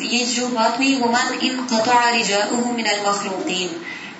[0.00, 3.68] یہ جو بات ہوئی ومن ان قطع رجاؤه من المخلوقین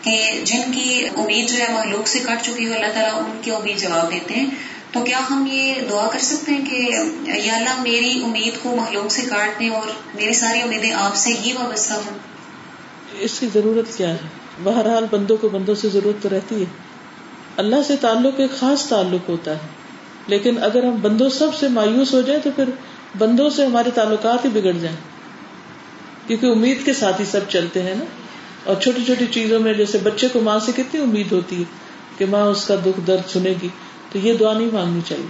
[0.02, 3.50] کہ جن کی امید جو ہے مخلوق سے کٹ چکی ہو اللہ تعالیٰ ان کی
[3.50, 4.50] امید جواب دیتے ہیں۔
[4.92, 6.88] تو کیا ہم یہ دعا کر سکتے ہیں کہ
[7.40, 11.32] یا اللہ میری امید کو مخلوق سے کاٹ دیں اور میری ساری امیدیں آپ سے
[11.32, 12.18] ہی وابستہ ہوں؟
[13.18, 14.18] اس کی ضرورت کیا ہے؟
[14.62, 16.66] بہرحال بندوں کو بندوں سے ضرورت تو رہتی ہے۔
[17.56, 19.83] اللہ سے تعلق ایک خاص تعلق ہوتا ہے۔
[20.26, 22.64] لیکن اگر ہم بندوں سب سے مایوس ہو جائیں تو پھر
[23.18, 24.96] بندوں سے ہمارے تعلقات ہی بگڑ جائیں۔
[26.26, 28.04] کیونکہ امید کے ساتھ ہی سب چلتے ہیں نا۔
[28.64, 31.64] اور چھوٹی چھوٹی چیزوں میں جیسے بچے کو ماں سے کتنی امید ہوتی ہے
[32.18, 33.68] کہ ماں اس کا دکھ درد سنے گی
[34.12, 35.26] تو یہ دعا نہیں مانگنی چاہیے۔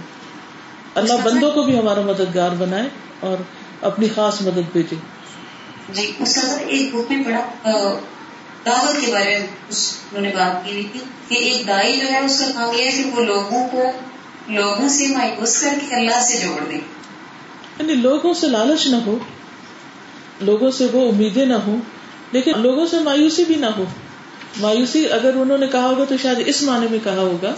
[0.95, 2.89] اللہ بندوں کو بھی ہمارا مددگار بنائے
[3.19, 3.37] اور
[3.81, 4.95] اپنی خاص مدد بھیجے۔
[5.93, 7.99] جی استاد ایک بک میں پڑھا
[8.65, 12.39] دعوت کے بارے میں انہوں نے بات کی تھی کہ ایک دائی جو ہے اس
[12.39, 13.91] کا کام یہ ہے کہ وہ لوگوں کو
[14.49, 16.75] لوگوں سے مایوس کر کے اللہ سے جوڑ دے
[17.79, 19.17] یعنی لوگوں سے لالچ نہ ہو
[20.41, 21.75] لوگوں سے وہ امیدیں نہ ہو
[22.31, 23.85] لیکن لوگوں سے مایوسی بھی نہ ہو۔
[24.59, 27.53] مایوسی اگر انہوں نے کہا ہوگا تو شاید اس معنی میں کہا ہوگا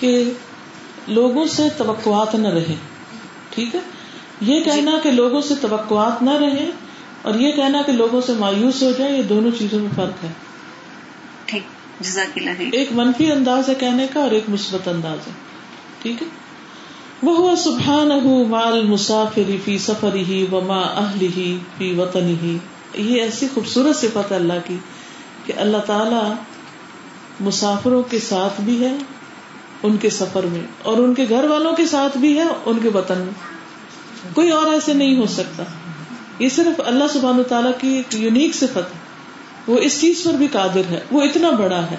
[0.00, 0.30] کہ
[1.08, 2.74] لوگوں سے توقعات نہ رہے۔
[3.50, 3.80] ٹھیک ہے؟
[4.40, 6.70] یہ کہنا کہ لوگوں سے توقعات نہ رہے
[7.22, 10.28] اور یہ کہنا کہ لوگوں سے مایوس ہو جائے یہ دونوں چیزوں میں فرق ہے۔
[12.72, 15.47] ایک منفی انداز ہے کہنے کا اور ایک مثبت انداز ہے۔
[16.02, 16.26] ٹھیک ہے؟
[17.22, 18.10] وہ سبحان
[18.48, 22.58] مال مسافری فی سفر ہی و ماں اہل ہی فی وطن ہی
[22.94, 24.76] یہ ایسی خوبصورت صفت ہے اللہ کی
[25.46, 26.32] کہ اللہ تعالی
[27.40, 28.96] مسافروں کے ساتھ بھی ہے
[29.82, 32.88] ان کے سفر میں، اور ان کے گھر والوں کے ساتھ بھی ہے ان کے
[32.94, 33.36] وطن میں۔
[34.34, 35.62] کوئی اور ایسے نہیں ہو سکتا۔
[36.38, 38.98] یہ صرف اللہ سبحان تعالیٰ کی ایک یونیک صفت ہے۔
[39.66, 41.96] وہ اس چیز پر بھی قادر ہے۔ وہ اتنا بڑا ہے۔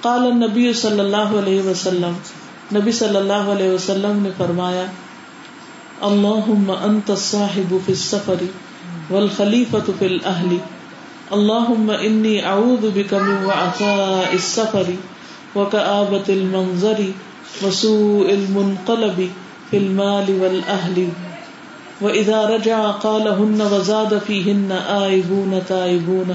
[0.00, 2.12] قال النبی صلی اللہ علیہ وسلم
[2.72, 4.84] نبی صلی اللہ علیہ وسلم نے فرمایا
[6.00, 6.50] اللہ
[6.84, 8.44] انت صاحب فی السفر
[9.10, 10.56] والخلیفۃ فی الاہل
[11.30, 11.68] اللہ
[12.00, 14.90] انی اعوذ بک من وعثاء السفر
[15.56, 17.00] وکآبۃ المنظر
[17.62, 19.20] وسوء المنقلب
[19.70, 20.98] فی المال والاہل،
[22.02, 26.32] وإذا رجع قالهن وزاد فيهن آئبون تائبون،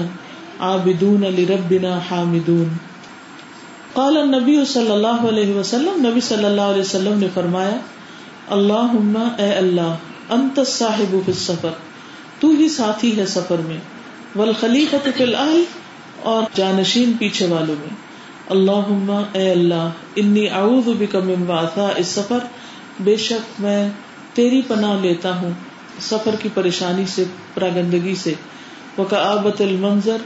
[0.60, 2.89] عابدون لربنا حامدون۔
[3.94, 7.76] قال النبی صلی اللہ علیہ وسلم، نبی صلی اللہ علیہ وسلم نے فرمایا
[8.48, 8.92] اللہ
[9.38, 9.94] اے اللہ،
[10.30, 11.70] انت صاحب فی السفر،
[12.40, 13.78] تو ہی ساتھی ہے سفر میں،
[14.36, 15.62] والخلیفۃ فی الاہل
[16.22, 17.94] اور جانشین پیچھے والوں میں۔
[18.48, 18.92] اللہ
[19.32, 22.46] اے اللہ، انی اعوذ بک من وعثاء السفر،
[23.00, 23.88] بے شک میں
[24.34, 25.52] تیری پناہ لیتا ہوں،
[26.00, 27.24] سفر کی پریشانی سے،
[27.54, 28.34] پراگندگی سے۔
[28.98, 30.16] وکآبت المنظر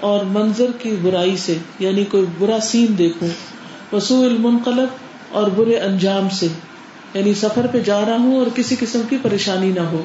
[0.00, 3.28] اور منظر کی برائی سے یعنی کوئی برا سین دیکھوں،
[3.92, 4.88] وسوء المنقلب
[5.30, 6.48] اور برے انجام سے
[7.14, 10.02] یعنی سفر پہ جا رہا ہوں اور کسی قسم کی پریشانی نہ ہو۔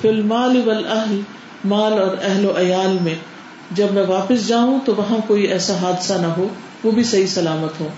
[0.00, 1.20] فی المال والاہل،
[1.64, 3.14] مال اور اہل و عیال میں،
[3.70, 6.48] جب میں واپس جاؤں تو وہاں کوئی ایسا حادثہ نہ ہو،
[6.84, 7.88] وہ بھی صحیح سلامت ہو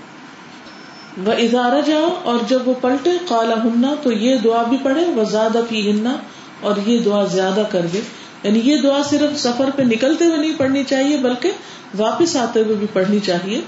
[1.27, 5.25] وہ ادارہ جاؤ اور جب وہ پلٹے کالا ہننا تو یہ دعا بھی پڑھے وہ
[5.25, 6.17] زیادہ پی ہننا
[6.61, 8.01] اور یہ دعا زیادہ کر دے۔
[8.43, 11.51] یعنی یہ دعا صرف سفر پہ نکلتے ہوئے نہیں پڑھنی چاہیے، بلکہ
[11.99, 13.61] واپس آتے ہوئے بھی پڑھنی چاہیے۔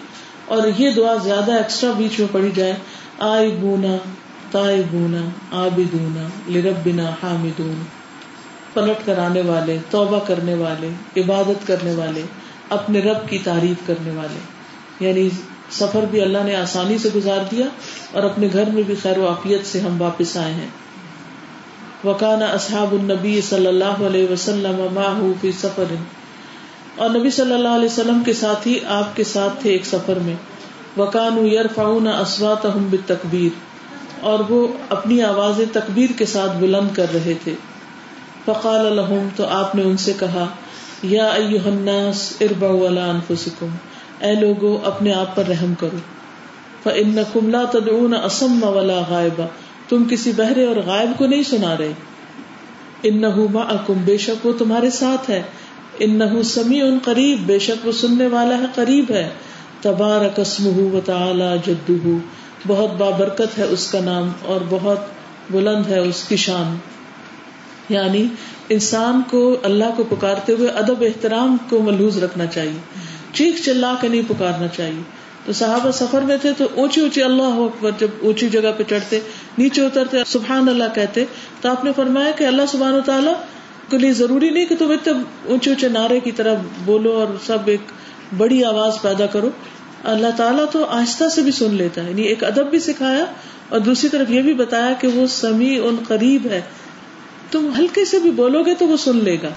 [0.44, 2.74] اور یہ دعا زیادہ ایکسٹرا بیچ میں پڑھی جائے۔
[3.18, 3.96] آئی بونا
[4.50, 5.20] تائے بونا
[5.50, 7.82] آبدونا، لربنا حامدون۔
[8.74, 10.88] پلٹ کر آنے والے، توبہ کرنے والے،
[11.20, 12.22] عبادت کرنے والے،
[12.68, 14.38] اپنے رب کی تعریف کرنے والے۔
[15.06, 15.28] یعنی
[15.70, 17.66] سفر بھی اللہ نے آسانی سے گزار دیا
[18.12, 20.68] اور اپنے گھر میں بھی خیر و عافیت سے ہم واپس آئے ہیں۔
[22.04, 25.84] وکانا اصحاب النبی صلی اللہ علیہ وسلم فی سفر۔
[26.96, 30.18] اور نبی صلی اللہ علیہ وسلم کے ساتھ ہی آپ کے ساتھ تھے ایک سفر
[30.22, 30.34] میں۔
[31.00, 33.72] وکان یرفعون اصواتهم بالتکبیر۔
[34.20, 37.54] اور وہ اپنی آوازیں تکبیر کے ساتھ بلند کر رہے تھے۔
[38.44, 40.46] فقال لهم تو آپ نے ان سے کہا،
[41.02, 43.68] یا ایها الناس اربعوا على انفسکم،
[44.20, 45.96] اے لوگو، اپنے آپ پر رحم کرو۔
[46.82, 49.46] فانکم لا تدعون اصم ولا غائبا۔
[49.92, 51.92] تم کسی بہرے اور غائب کو نہیں سنا رہے۔
[53.02, 53.26] ان نہ
[54.04, 55.42] بے شک وہ تمہارے ساتھ ہے۔
[55.98, 59.28] ان نہ سمی ان قریب، بے شک وہ سننے والا ہے، قریب ہے۔
[59.82, 62.18] تبار قسم و تعالی جدو
[62.66, 64.98] بہت بابرکت ہے اس کا نام اور بہت
[65.50, 66.76] بلند ہے اس کی شان۔
[67.88, 68.26] یعنی
[68.68, 72.78] انسان کو اللہ کو پکارتے ہوئے ادب احترام کو ملحوظ رکھنا چاہیے۔
[73.32, 77.42] چیخ چلا کے نہیں پکارنا چاہیے۔ تو صحابہ سفر میں تھے تو اونچی اونچی اللہ
[77.42, 79.20] اکبر جب اونچی جگہ پہ چڑھتے،
[79.58, 81.24] نیچے اترتے، سبحان اللہ کہتے،
[81.60, 83.32] تو آپ نے فرمایا کہ اللہ سبحان و تعالیٰ
[83.90, 85.12] کے لیے ضروری نہیں کہ تم اتنے
[85.46, 87.80] اونچے اونچے نعرے کی طرح بولو اور سب ایک
[88.36, 89.50] بڑی آواز پیدا کرو۔
[90.04, 93.24] اللہ تعالیٰ تو آہستہ سے بھی سن لیتا ہے۔ یعنی ایک ادب بھی سکھایا
[93.68, 96.60] اور دوسری طرف یہ بھی بتایا کہ وہ سمی ان قریب ہے۔
[97.50, 99.48] تم ہلکے سے بھی بولو گے تو وہ سن لے گا۔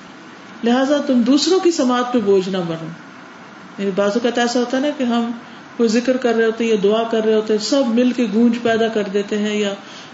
[0.64, 2.88] لہٰذا تم دوسروں کی سماعت پہ بوجھ نہ بنو۔
[3.78, 5.32] یعنی بازو کا ایسا ہوتا ہے نا کہ ہم
[5.78, 8.88] کوئی ذکر کر رہے ہوتے یا دعا کر رہے ہوتے سب مل کے گونج پیدا
[8.88, 9.74] کر دیتے ہیں یا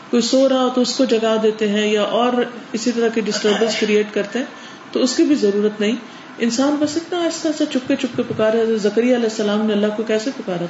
[0.09, 2.33] کوئی سو رہا ہو تو اس کو جگا دیتے ہیں یا اور
[2.73, 4.45] اسی طرح کی ڈسٹربینس کریٹ کرتے ہیں،
[4.91, 5.95] تو اس کی بھی ضرورت نہیں۔
[6.39, 10.31] انسان بس اتنا آہستہ آہستہ چپکے چپکے پکارے زکری علیہ السلام نے اللہ کو کیسے
[10.37, 10.65] پکارا؟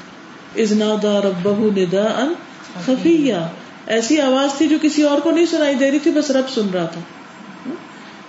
[0.56, 2.34] ازنا دا رب ندا ان
[2.86, 3.36] خفیہ
[3.88, 6.70] ایسی آواز تھی جو کسی اور کو نہیں سنائی دے رہی تھی، بس رب سن
[6.74, 7.02] رہا تھا۔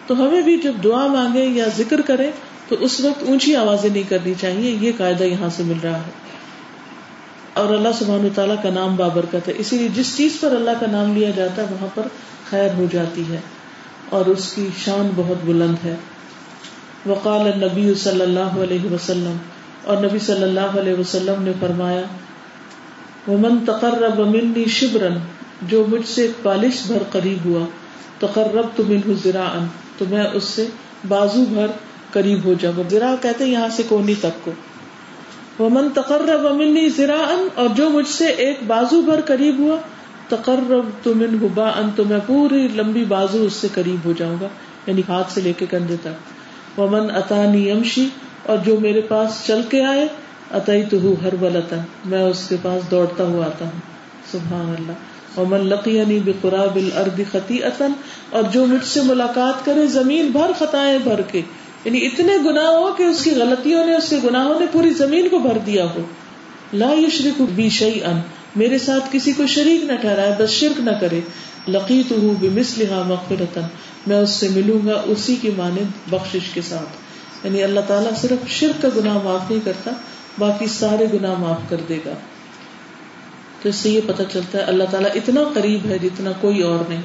[0.07, 2.31] تو ہمیں بھی جب دعا مانگے یا ذکر کرے،
[2.69, 6.11] تو اس وقت اونچی آوازیں نہیں کرنی چاہیے، یہ قاعدہ یہاں سے مل رہا ہے۔
[7.55, 10.87] اور اللہ سبحان تعالیٰ کا نام بابرکت ہے۔ اسی لیے جس چیز پر اللہ کا
[10.93, 12.03] نام لیا جاتا ہے، وہاں پر
[12.51, 13.41] خیر ہو جاتی ہے۔
[14.09, 15.97] اور اس کی شان بہت بلند ہے۔
[17.07, 19.37] وقال نبی صلی اللہ علیہ وسلم،
[19.85, 22.03] اور نبی صلی اللہ علیہ وسلم نے فرمایا،
[23.29, 25.15] ومن تقرب منی شبرن،
[25.63, 26.49] جو مجھ سے ایک
[26.87, 27.67] بھر قریب ہوا
[28.19, 29.65] تقرب تو من ذرا
[29.99, 30.67] تو میں اس سے
[31.09, 31.67] بازو بھر
[32.13, 34.51] قریب ہو جاؤں۔ ذرا کہتے یہاں سے کونی تک کو۔
[35.61, 39.77] ومن تقرب منی زراعن اور جو مجھ سے ایک بازو بھر قریب ہوا
[40.29, 44.37] تقرب تو من ہبا ان تو میں پوری لمبی بازو اس سے قریب ہو جاؤں
[44.41, 44.49] گا
[44.87, 48.09] یعنی ہاتھ سے لے کے کندھے تک۔ ومن اطانی یمشی،
[48.47, 50.07] اور جو میرے پاس چل کے آئے
[50.51, 53.81] اتائی تو ہوں ہر ولطن میں اس کے پاس دوڑتا ہوا آتا ہوں۔
[54.33, 57.87] سبحان اللہ۔ ومن لقینی بقراب الارض خطیئتا،
[58.31, 61.43] اور جو مجھ سے ملاقات کرے، زمین بھر خطائیں بھر کے
[61.85, 65.29] یعنی اتنے گنا ہو کہ اس کی غلطیوں نے، اس کے گناہوں نے پوری زمین
[65.29, 66.03] کو بھر دیا ہو۔
[66.73, 68.21] لا یشرک بی شعی ان
[68.57, 71.21] میرے ساتھ کسی کو شریک نہ ٹھہرائے، بس شرک نہ کرے۔
[71.69, 73.15] لقیت ہوں بے مسلحا
[74.07, 76.89] میں اس سے ملوں گا اسی کی مانند بخشش کے ساتھ۔
[77.47, 79.91] یعنی اللہ تعالیٰ صرف شرک کا گناہ معاف نہیں کرتا،
[80.39, 82.13] باقی سارے گناہ معاف کر دے گا۔
[83.63, 86.79] تو اس سے یہ پتہ چلتا ہے، اللہ تعالیٰ اتنا قریب ہے جتنا کوئی اور
[86.89, 87.03] نہیں۔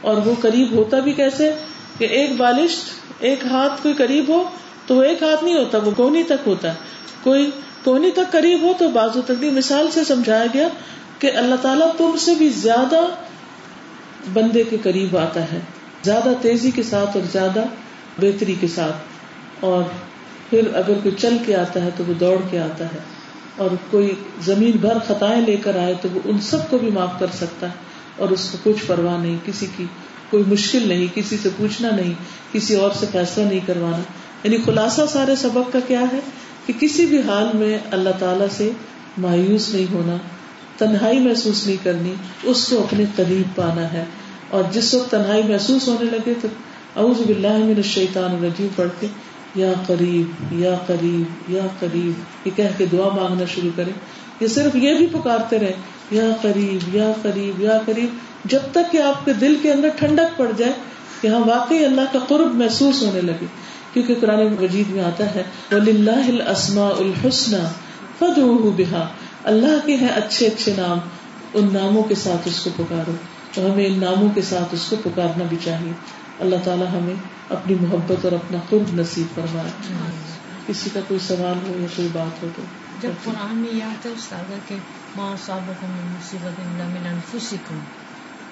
[0.00, 1.52] اور وہ قریب ہوتا بھی کیسے؟
[1.98, 2.72] کہ ایک بالش
[3.18, 4.48] ایک ہاتھ کوئی قریب ہو
[4.86, 6.74] تو وہ ایک ہاتھ نہیں ہوتا، وہ کونی تک ہوتا ہے۔
[7.22, 7.50] کوئی
[7.84, 10.68] کونی تک قریب ہو تو بازو تک بھی مثال سے سمجھایا گیا
[11.18, 13.00] کہ اللہ تعالیٰ تم سے بھی زیادہ
[14.32, 15.60] بندے کے قریب آتا ہے۔
[16.02, 17.62] زیادہ تیزی کے ساتھ اور زیادہ
[18.20, 18.96] بہتری کے ساتھ۔
[19.60, 19.82] اور
[20.50, 22.98] پھر اگر کوئی چل کے آتا ہے تو وہ دوڑ کے آتا ہے۔
[23.56, 27.18] اور کوئی زمین بھر خطائیں لے کر آئے تو وہ ان سب کو بھی معاف
[27.18, 27.72] کر سکتا ہے
[28.16, 29.84] اور اس کو کچھ پرواہ نہیں، کسی کی
[30.30, 32.12] کوئی مشکل نہیں، کسی سے پوچھنا نہیں،
[32.52, 34.02] کسی اور سے فیصلہ نہیں کروانا۔
[34.44, 36.20] یعنی خلاصہ سارے سبق کا کیا ہے؟
[36.66, 38.70] کہ کسی بھی حال میں اللہ تعالی سے
[39.18, 40.16] مایوس نہیں ہونا،
[40.78, 44.04] تنہائی محسوس نہیں کرنی، اس کو اپنے قریب پانا ہے۔
[44.50, 46.48] اور جس وقت تنہائی محسوس ہونے لگے تو
[46.96, 49.06] اعوذ باللہ من الشیطان الرجیم، پڑھ کے
[49.54, 52.12] یا قریب یا قریب یا قریب،
[52.46, 53.90] یہ کہہ کے دعا مانگنا شروع کرے
[54.40, 55.72] یہ صرف یہ بھی پکارتے رہے
[56.10, 60.38] یا قریب یا قریب یا قریب۔ جب تک کہ آپ کے دل کے اندر ٹھنڈک
[60.38, 60.72] پڑ جائے
[61.20, 63.46] کہ ہاں واقعی اللہ کا قرب محسوس ہونے لگے۔
[63.92, 67.64] کیونکہ قرآن مجید میں آتا ہے الحسن
[68.18, 69.08] بہا
[69.44, 70.98] اللہ کے ہیں اچھے اچھے نام،
[71.54, 73.12] ان ناموں کے ساتھ اس کو پکارو۔
[73.54, 75.92] تو ہمیں ان ناموں کے ساتھ اس کو پکارنا بھی چاہیے۔
[76.40, 77.14] اللہ تعالیٰ ہمیں
[77.50, 79.70] اپنی محبت اور اپنا قرب نصیب فرمائے۔
[80.66, 82.62] کسی کا کوئی سوال ہو یا کوئی بات ہو تو
[83.00, 84.76] جب قرآن میں یہ آتا ہے استاد کہ
[85.16, 86.60] ماں صاحب مصیبت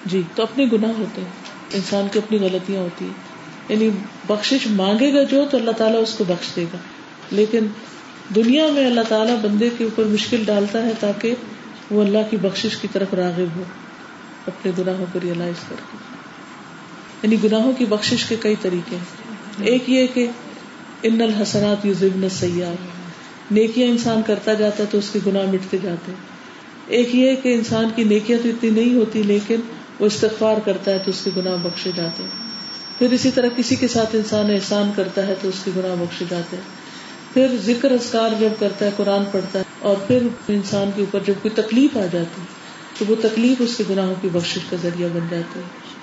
[0.05, 1.29] جی۔ تو اپنے گناہ ہوتے ہیں۔
[1.73, 3.13] انسان کی اپنی غلطیاں ہوتی ہیں۔
[3.69, 3.89] یعنی
[4.27, 6.77] بخش مانگے گا جو تو اللہ تعالیٰ اس کو بخش دے گا۔
[7.31, 7.65] لیکن
[8.35, 11.33] دنیا میں اللہ تعالیٰ بندے کے اوپر مشکل ڈالتا ہے تاکہ
[11.91, 13.63] وہ اللہ کی بخش کی طرف راغب ہو۔
[14.47, 15.97] اپنے گناہوں کو ریئلائز کر کے۔
[17.23, 19.33] یعنی گناہوں کی بخش کے کئی طریقے ہیں۔
[19.67, 20.27] ایک یہ کہ
[21.03, 22.73] ان الحسنات یو ضمن سیاح
[23.51, 26.11] نیکیاں انسان کرتا جاتا ہے تو اس کے گناہ مٹتے جاتے
[26.87, 29.55] ایک یہ کہ انسان کی نیکیاں تو اتنی نہیں ہوتی، لیکن
[29.99, 32.29] وہ استغفار کرتا ہے تو اس کے گناہ بخشے جاتے ہیں۔
[32.97, 36.25] پھر اسی طرح کسی کے ساتھ انسان احسان کرتا ہے تو اس کے گناہ بخشے
[36.29, 36.63] جاتے ہیں۔
[37.33, 41.33] پھر ذکر اذکار جب کرتا ہے، قرآن پڑھتا ہے اور پھر انسان کے اوپر جب
[41.41, 42.45] کوئی تکلیف آ جاتی ہے
[42.99, 45.93] تو وہ تکلیف اس کے گناہوں کی بخش کا ذریعہ بن جاتی ہے۔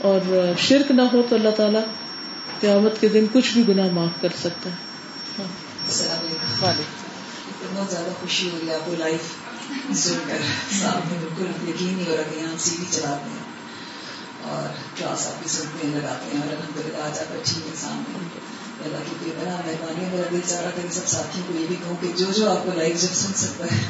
[0.00, 0.20] اور
[0.58, 1.80] شرک نہ ہو تو اللہ تعالیٰ
[2.60, 4.74] قیامت کے دن کچھ بھی گناہ معاف کر سکتا ہے۔
[5.38, 6.72] ہاں۔
[7.74, 9.45] بہت زیادہ خوشی ہو رہی ہے آپ کو لائف۔
[9.96, 10.40] سن کر
[11.08, 13.44] بالکل یقین نہیں ہو رہا کہ یہاں سی وی چلاتے ہیں
[14.48, 18.02] اور کلاس آپ کی سنتے ہیں لگاتے ہیں اور الحمد للہ آج آپ اچھی انسان
[18.10, 18.28] ہیں
[18.84, 21.66] اللہ کی بے بنا مہربانی میرا دل چاہ رہا تھا کہ سب ساتھیوں کو یہ
[21.66, 23.80] بھی کہوں کہ جو جو آپ کو لائف جب سن سکتا ہے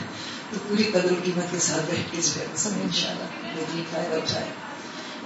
[0.51, 3.35] تو پوری قدر و قیمت کے ساتھ بیٹھ کے جو ہے سب ان شاء اللہ
[3.45, 4.47] بہترین فائدہ اٹھائے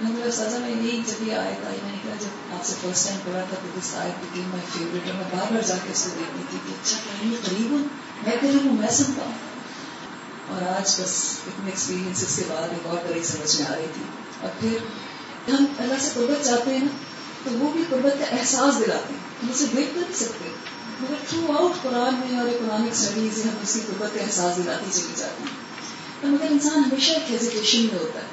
[0.01, 3.07] میرا سازا میں یہی جب یہ آیا تھا میں نے کہا جب آپ سے فرسٹ
[3.07, 5.91] ٹائم پڑھا تھا تو دس آئے بکیم مائی فیوریٹ اور میں بار بار جا کے
[5.91, 7.83] اس کو دیکھتی تھی کہ اچھا کہیں قریب ہوں
[8.25, 9.31] میں قریب ہوں، میں سنتا ہوں۔
[10.51, 14.01] اور آج بس اتنے ایکسپیرینس کے بعد ایک اور طرح سمجھ میں آ رہی تھی۔
[14.41, 14.77] اور پھر
[15.53, 16.97] ہم اللہ سے قربت چاہتے ہیں نا،
[17.43, 20.49] تو وہ بھی قربت کا احساس دلاتے ہیں۔ ہم اسے دیکھ کر نہیں سکتے۔
[20.99, 24.85] مگر تھرو آؤٹ قرآن میں اور قرآن اسٹڈیز ہم اس کی قربت کا احساس دلاتے
[24.91, 25.71] چلی جاتی ہیں۔
[26.31, 28.25] مگر انسان ہمیشہ ایک ہیزیٹیشن میں ہوتا ہے۔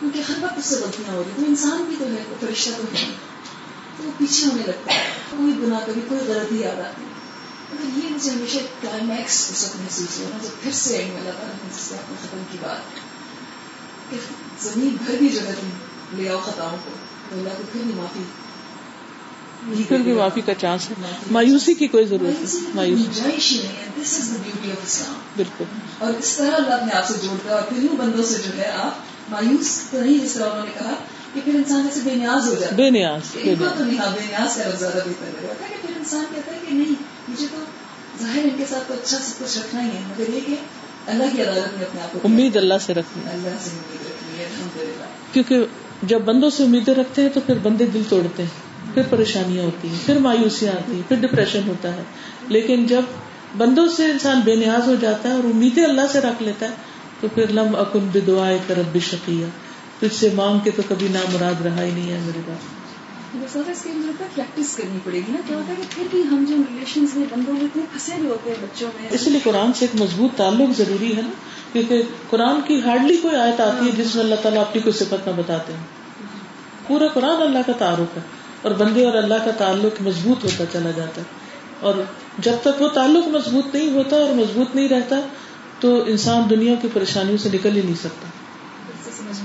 [0.00, 2.82] کیونکہ ہر وقت اس سے غلطیاں ہو رہی تو انسان بھی تو ہے، فرشتہ تو
[2.94, 3.10] ہے۔
[3.96, 7.21] تو وہ پیچھے ہونے لگتا ہے۔ کوئی گناہ کبھی، کوئی غلطی یاد آتی ہے۔
[7.80, 11.92] یہ مجھے ہمیشہ کلائمیکس اس وقت محسوس ہوا جب پھر سے اللہ تعالیٰ نے جس
[12.22, 12.78] ختم کی بات
[14.10, 14.16] کہ
[14.60, 15.68] زمین بھر بھی جو ہے۔ تم
[16.22, 16.90] لے آؤ خطاؤں کو
[17.30, 18.22] تو اللہ کو پھر معافی
[20.12, 20.94] معافی کا چانس ہے
[21.30, 23.60] مایوسی کی کوئی ضرورت نہیں مایوسی
[25.36, 25.64] بالکل
[25.98, 28.58] اور اس طرح اللہ اپنے آپ سے جوڑتا ہے۔ اور پھر یوں بندوں سے جو
[28.58, 28.92] ہے آپ
[29.30, 30.94] مایوس تو نہیں جس طرح انہوں نے کہا
[31.34, 33.54] کہ پھر انسان جیسے بے نیاز ہو جاتا بے نیاز بے
[33.84, 36.94] نیاز کا زیادہ بہتر ہے کہ پھر انسان کہتا ہے کہ نہیں
[37.28, 37.56] مجھے تو
[38.22, 40.54] ظاہر ان کے ساتھ تو اچھا سب کچھ رکھنا ہی ہے مگر یہ کہ
[41.06, 44.38] اللہ کی عدالت میں اپنے آپ کو امید اللہ سے رکھنی اللہ سے امید رکھنی
[44.38, 45.64] ہے الحمد للہ کیونکہ
[46.02, 49.88] جب بندوں سے امیدیں رکھتے ہیں تو پھر بندے دل توڑتے ہیں پھر پریشانیاں ہوتی
[49.88, 52.02] ہیں پھر مایوسیاں آتی ہیں پھر ڈپریشن ہوتا ہے۔
[52.48, 53.02] لیکن جب
[53.56, 56.70] بندوں سے انسان بے نیاز ہو جاتا ہے اور امیدیں اللہ سے رکھ لیتا ہے
[57.20, 59.46] تو پھر لم اکن بدعائے کرب شقیہ۔
[60.00, 62.71] تجھ سے مانگ کے تو کبھی نامراد رہا ہی نہیں ہے میرے پاس
[63.32, 67.26] پریکٹس کرنی پڑے گی نا کیا ہوتا ہے کہ پھر بھی ہم جو ریلیشن میں
[67.30, 70.36] بندوں میں اتنے پھنسے ہوئے ہوتے ہیں، بچوں میں، اس لیے قرآن سے ایک مضبوط
[70.36, 71.30] تعلق ضروری ہے نا،
[71.72, 75.28] کیونکہ قرآن کی ہارڈلی کوئی آیت آتی ہے جس میں اللہ تعالیٰ اپنی کوئی صفت
[75.28, 75.84] نہ بتاتے ہیں۔
[76.86, 78.22] پورا قرآن اللہ کا تعارف ہے،
[78.62, 81.40] اور بندے اور اللہ کا تعلق مضبوط ہوتا چلا جاتا ہے۔
[81.80, 81.94] اور
[82.38, 85.20] جب تک وہ تعلق مضبوط نہیں ہوتا اور مضبوط نہیں رہتا،
[85.80, 88.28] تو انسان دنیا کی پریشانیوں سے نکل ہی نہیں سکتا۔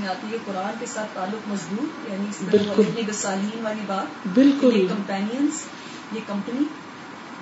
[0.07, 2.83] میں آتی ہے قرآن کے ساتھ تعلق مضبوط یعنی بالکل۔
[3.63, 4.87] والی بات بالکل۔
[6.11, 6.63] یہ کمپنی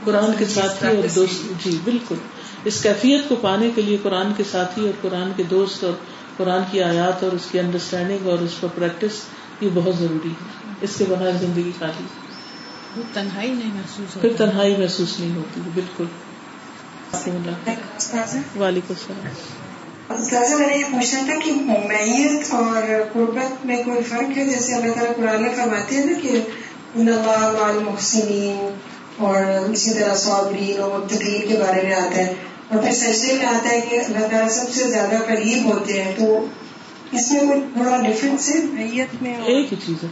[0.04, 2.16] قرآن کے ساتھی اور دوست۔ جی بالکل۔
[2.64, 5.94] اس کیفیت کو پانے کے لیے قرآن کے ساتھی اور قرآن کے دوست اور
[6.38, 9.16] قرآن کی آیات اور اس کی انڈرسٹینڈنگ اور اس پر پریکٹس
[9.62, 15.20] یہ بہت ضروری ہے۔ اس کے بغیر زندگی خالی۔ تنہائی نہیں محسوس پھر تنہائی محسوس
[15.20, 16.06] نہیں ہوتی بالکل۔
[18.62, 19.65] وعلیکم السلام۔
[20.10, 21.52] میں نے یہ پوچھنا تھا کہ
[21.88, 22.84] میت اور
[23.14, 26.42] قربت میں کوئی فرق ہے جیسے اللہ تعالیٰ قرآن میں فرماتے ہیں نا کہ
[27.82, 28.68] محسنین
[29.20, 29.36] اور
[29.70, 32.34] اسی طرح صابرین اور مبتدین کے بارے میں آتا ہے
[32.70, 36.14] اور پھر سجدے میں آتا ہے کہ اللہ تعالیٰ سب سے زیادہ قریب ہوتے ہیں
[36.18, 36.28] تو
[37.12, 40.10] اس میں کوئی بڑا ڈفرینس ہے میت میں ایک ہی چیز ہے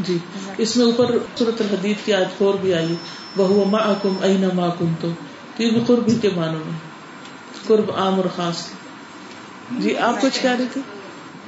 [0.00, 0.18] جی
[0.58, 2.94] اس میں اوپر صورت الحدید کی آج فور بھی آئی
[3.36, 5.08] بہو ما کم این ما کم تو
[5.58, 6.89] یہ بھی قرب کے معنوں میں
[7.70, 8.56] قرب عام اور خاص
[9.78, 10.80] جی آپ کچھ کہہ رہی تھی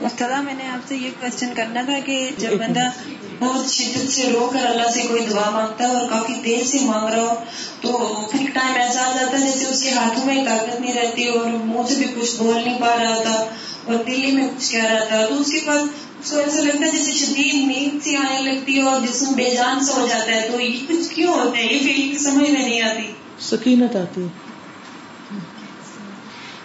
[0.00, 2.90] مختلف میں نے آپ سے یہ کوشچن کرنا تھا کہ جب بندہ
[3.38, 6.78] بہت شدت سے رو کر اللہ سے کوئی دعا مانگتا ہے اور کافی دیر سے
[6.80, 7.34] مانگ رہا ہو
[7.80, 7.92] تو
[8.32, 11.44] پھر ٹائم ایسا آ جاتا ہے جیسے اس کے ہاتھوں میں طاقت نہیں رہتی اور
[11.46, 13.44] منہ سے بھی کچھ بول نہیں پا رہا تھا
[13.84, 15.78] اور دلی میں کچھ کہہ رہا تھا تو اس کے بعد
[16.24, 19.50] اس کو ایسا لگتا ہے جیسے شدید نیند سی آنے لگتی ہے اور جسم بے
[19.50, 22.62] جان سا ہو جاتا ہے۔ تو یہ کچھ کیوں ہوتا ہے یہ فیلنگ سمجھ میں
[22.62, 24.41] نہیں آتی۔ سکینت آتی ہے۔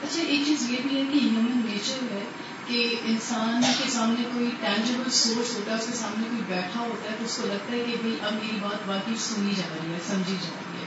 [0.08, 2.24] اچھا ایک چیز یہ بھی ہے کہ ہیومن نیچر ہے
[2.68, 7.12] کہ انسان کے سامنے کوئی ٹینجیبل سورس ہوتا ہے اس کے سامنے کوئی بیٹھا ہوتا
[7.12, 10.00] ہے تو اس کو لگتا ہے کہ اب میری بات واقعی سنی جا رہی ہے
[10.08, 10.86] سمجھی جا رہی ہے۔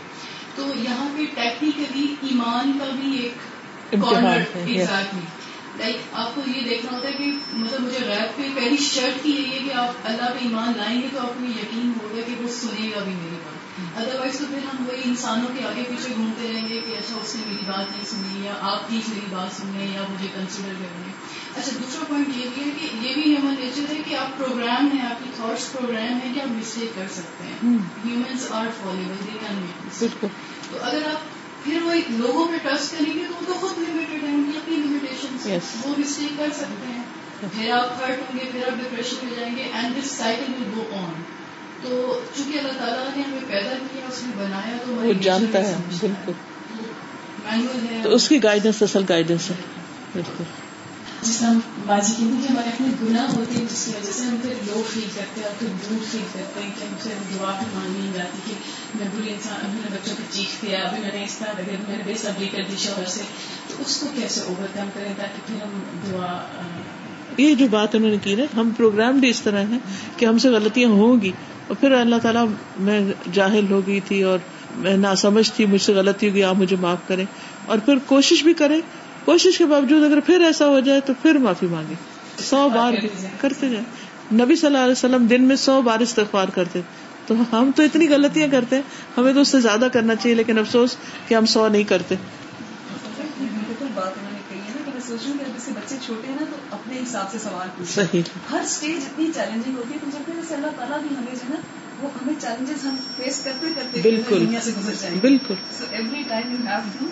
[0.54, 3.32] تو یہاں پہ ٹیکنیکلی ایمان کا بھی ایک
[4.54, 5.20] ایگزیکٹلی
[5.78, 9.30] لائک آپ کو یہ دیکھنا ہوتا ہے کہ مطلب مجھے غیب پہ پہلی شرط کی
[9.30, 12.34] یہی ہے کہ آپ اللہ پہ ایمان لائیں گے تو آپ کو یقین ہوگا کہ
[12.42, 13.59] وہ سنے گا بھی میری بات۔
[13.96, 17.16] ادر وائز تو پھر ہم وہی انسانوں کے آگے پیچھے گھومتے رہیں گے کہ اچھا
[17.22, 20.72] اس نے میری بات نہیں سنی یا آپ پلیز میری بات سنیں یا مجھے کنسیڈر
[20.78, 21.12] کریں۔
[21.56, 24.88] اچھا دوسرا پوائنٹ یہ بھی ہے کہ یہ بھی ہیومن نیچر ہے کہ آپ پروگرام
[24.92, 29.14] ہیں آپ کی تھاٹس پروگرام ہے کہ آپ مسٹیک کر سکتے ہیں۔ Humans are fallible
[29.26, 30.14] they can make
[30.70, 31.20] تو اگر آپ
[31.64, 34.58] پھر وہ لوگوں پہ ٹرسٹ کریں گے تو وہ تو خود لمیٹڈ ہیں ان کی
[34.58, 35.36] اپنی لمیٹیشن
[35.84, 37.02] وہ مسٹیک کر سکتے ہیں۔
[37.40, 40.70] پھر آپ ہرٹ ہوں گے پھر آپ ڈپریشن میں جائیں گے اینڈ دس سائیکل ول
[40.76, 41.22] گو آن
[41.82, 45.76] تو چونکہ اللہ تعالیٰ نے ہمیں پیدا کیا اس نے بنایا تو وہ جانتا ہے
[46.00, 46.32] بالکل۔
[48.02, 49.54] تو اس کی گائیڈنس اصل گائیڈنس ہے۔
[50.12, 50.44] بالکل۔
[51.22, 51.48] جس طرح
[51.86, 54.82] بازی کی کہ ہمارے اپنے گناہ ہوتے ہیں جس کی وجہ سے ہم پھر لو
[54.92, 57.98] فیل کرتے ہیں اور پھر دور فیل کرتے ہیں کہ ہم سے دعا بھی مانگی
[57.98, 58.52] نہیں جاتی کہ
[58.94, 61.76] میں بری انسان ابھی نے بچوں کو چیخ دیا ابھی میں نے اس طرح لگے
[61.88, 63.20] میں نے بے صبری کر دی شوہر سے
[63.68, 66.62] تو اس کو کیسے اوور کم کریں تاکہ پھر ہم دعا
[67.36, 69.78] یہ جو بات انہوں نے کی نا ہم پروگرام بھی اس طرح ہیں
[70.16, 71.32] کہ ہم سے غلطیاں ہوں گی۔
[71.70, 72.46] اور پھر اللہ تعالیٰ
[72.78, 73.00] میں
[73.32, 74.38] جاہل ہو گئی تھی اور
[74.76, 77.24] میں نہ سمجھ تھی مجھ سے غلطی ہوگی آپ مجھے معاف کریں۔
[77.66, 78.80] اور پھر کوشش بھی کریں۔
[79.24, 81.94] کوشش کے باوجود اگر پھر ایسا ہو جائے تو پھر معافی مانگے
[82.38, 82.92] سو بار
[83.40, 83.84] کرتے جائیں۔
[84.44, 86.80] نبی صلی اللہ علیہ وسلم دن میں سو بار استغفار کرتے۔
[87.26, 88.82] تو ہم تو اتنی غلطیاں کرتے ہیں
[89.16, 90.96] ہمیں تو اس سے زیادہ کرنا چاہیے لیکن افسوس
[91.28, 92.14] کہ ہم سو نہیں کرتے۔
[95.28, 99.94] بچے چھوٹے ہیں نا تو اپنے حساب سے سوال صحیح۔ ہر اسٹیج اتنی چیلنجنگ ہوتی
[99.94, 101.56] ہے تو جب جیسے اللہ تعالیٰ بھی ہمیں جو ہے نا
[102.00, 106.22] وہ ہمیں چیلنجز ہم فیس کرتے کرتے بالکل۔ دنیا سے گزر جائیں۔ بالکل۔ So every
[106.28, 107.08] time you have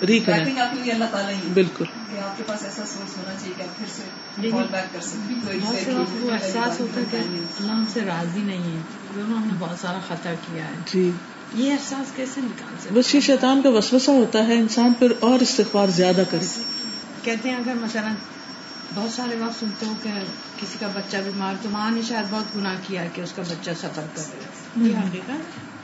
[0.00, 3.16] to reconnect آپ کے لیے اللہ تعالیٰ ہی بالکل۔ کہ آپ کے پاس ایسا سورس
[3.16, 4.02] ہونا چاہیے کہ آپ پھر سے
[4.50, 8.80] فال بیک کر سکیں۔ وہ احساس ہوتا ہے کہ اللہ ہم سے راضی نہیں ہے
[9.14, 11.10] دونوں ہم نے بہت سارا خطا کیا ہے۔ جی۔
[11.54, 15.40] یہ احساس کیسے نکال سکتے بس یہ شیطان کا وسوسہ ہوتا ہے انسان پھر اور
[15.40, 16.46] استغفار زیادہ کرے
[17.24, 18.14] کہتے ہیں اگر مثلا
[18.94, 20.10] بہت سارے وقت سنتے ہو کہ
[20.60, 23.70] کسی کا بچہ بیمار تو ماں نے شاید بہت گناہ کیا کہ اس کا بچہ
[23.78, 24.22] سفر کر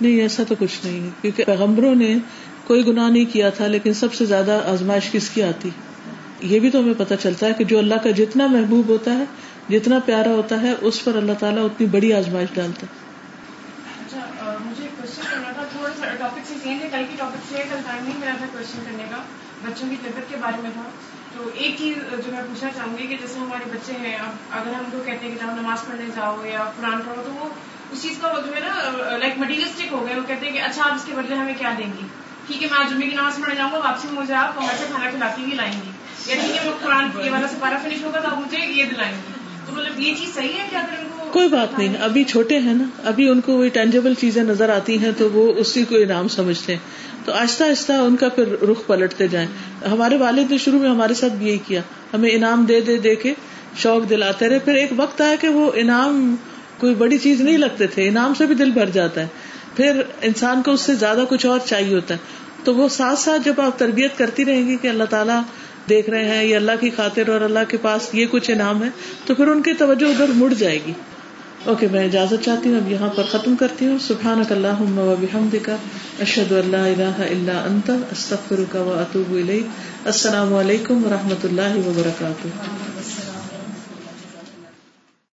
[0.01, 2.19] نہیں ایسا تو کچھ نہیں ہے کیونکہ پیغمبروں نے
[2.65, 5.71] کوئی گناہ نہیں کیا تھا لیکن سب سے زیادہ آزمائش کس کی آتی؟
[6.41, 9.25] یہ بھی تو ہمیں پتہ چلتا ہے کہ جو اللہ کا جتنا محبوب ہوتا ہے
[9.69, 12.99] جتنا پیارا ہوتا ہے اس پر اللہ تعالیٰ اتنی بڑی آزمائش ڈالتا ہے۔
[14.07, 17.65] اچھا مجھے کوشچن کرنا تھا۔ تھوڑا سا ٹاپک سے چینج ہے کل کی ٹاپک سے
[17.71, 19.17] کل ٹائم نہیں ملا تھا کوشچن کرنے کا۔
[19.65, 20.83] بچوں کی طبیعت کے بارے میں تھا۔
[21.35, 24.73] تو ایک چیز جو میں پوچھنا چاہوں گی کہ جیسے ہمارے بچے ہیں، اب اگر
[24.75, 27.49] ہم کو کہتے ہیں کہ جب نماز پڑھنے جاؤ یا قرآن پڑھو، تو وہ
[27.93, 30.83] اس چیز کا جو ہے نا لائک مٹیریلسٹک ہو گئے، وہ کہتے ہیں کہ اچھا
[30.85, 32.07] آپ اس کے بدلے ہمیں کیا دیں گی؟
[32.47, 35.11] ٹھیک ہے، میں جمعے کی نماز پڑھنے جاؤں گا، واپسی مجھے آپ باہر سے کھانا
[35.11, 35.91] کھلاتی ہوئی لائیں گی۔
[36.27, 39.13] یا ٹھیک ہے، وہ قرآن یہ والا سپارہ فنش ہوگا، تو آپ مجھے یہ دلائیں
[39.13, 42.25] گے تو مطلب یہ چیز صحیح ہے کہ اگر ان کو کوئی بات نہیں، ابھی
[42.25, 45.85] چھوٹے ہیں نا، ابھی ان کو وہی ٹینجیبل چیزیں نظر آتی ہیں، تو وہ اسی
[45.85, 46.81] کو انعام سمجھتے ہیں۔
[47.25, 49.49] تو آہستہ آہستہ ان کا پھر رخ پلٹتے جائیں۔
[49.89, 51.81] ہمارے والد نے شروع میں ہمارے ساتھ بھی یہی کیا۔
[52.15, 53.35] ہمیں انعام دے دے دے کے
[53.77, 56.37] شوق دلاتے رہے۔ پھر ایک وقت آیا کہ وہ انعام
[56.79, 59.27] کوئی بڑی چیز نہیں لگتے تھے۔ انعام سے بھی دل بھر جاتا ہے۔
[59.77, 62.19] پھر انسان کو اس سے زیادہ کچھ اور چاہیے ہوتا ہے۔
[62.65, 65.41] تو وہ ساتھ ساتھ جب آپ تربیت کرتی رہیں گی کہ اللہ تعالیٰ
[65.89, 68.89] دیکھ رہے ہیں، یہ اللہ کی خاطر اور اللہ کے پاس یہ کچھ انعام ہے،
[69.27, 70.93] تو پھر ان کی توجہ ادھر مڑ جائے گی۔
[71.65, 75.15] اوکے، میں اجازت چاہتی ہوں، اب یہاں پر ختم کرتی ہوں۔ سبحان اللہ و
[75.63, 75.77] کا
[76.21, 79.67] اشد اللہ الہ الا انت، استغفرک و اتوب الیک۔
[80.05, 82.90] السلام علیکم و رحمۃ اللہ وبرکاتہ۔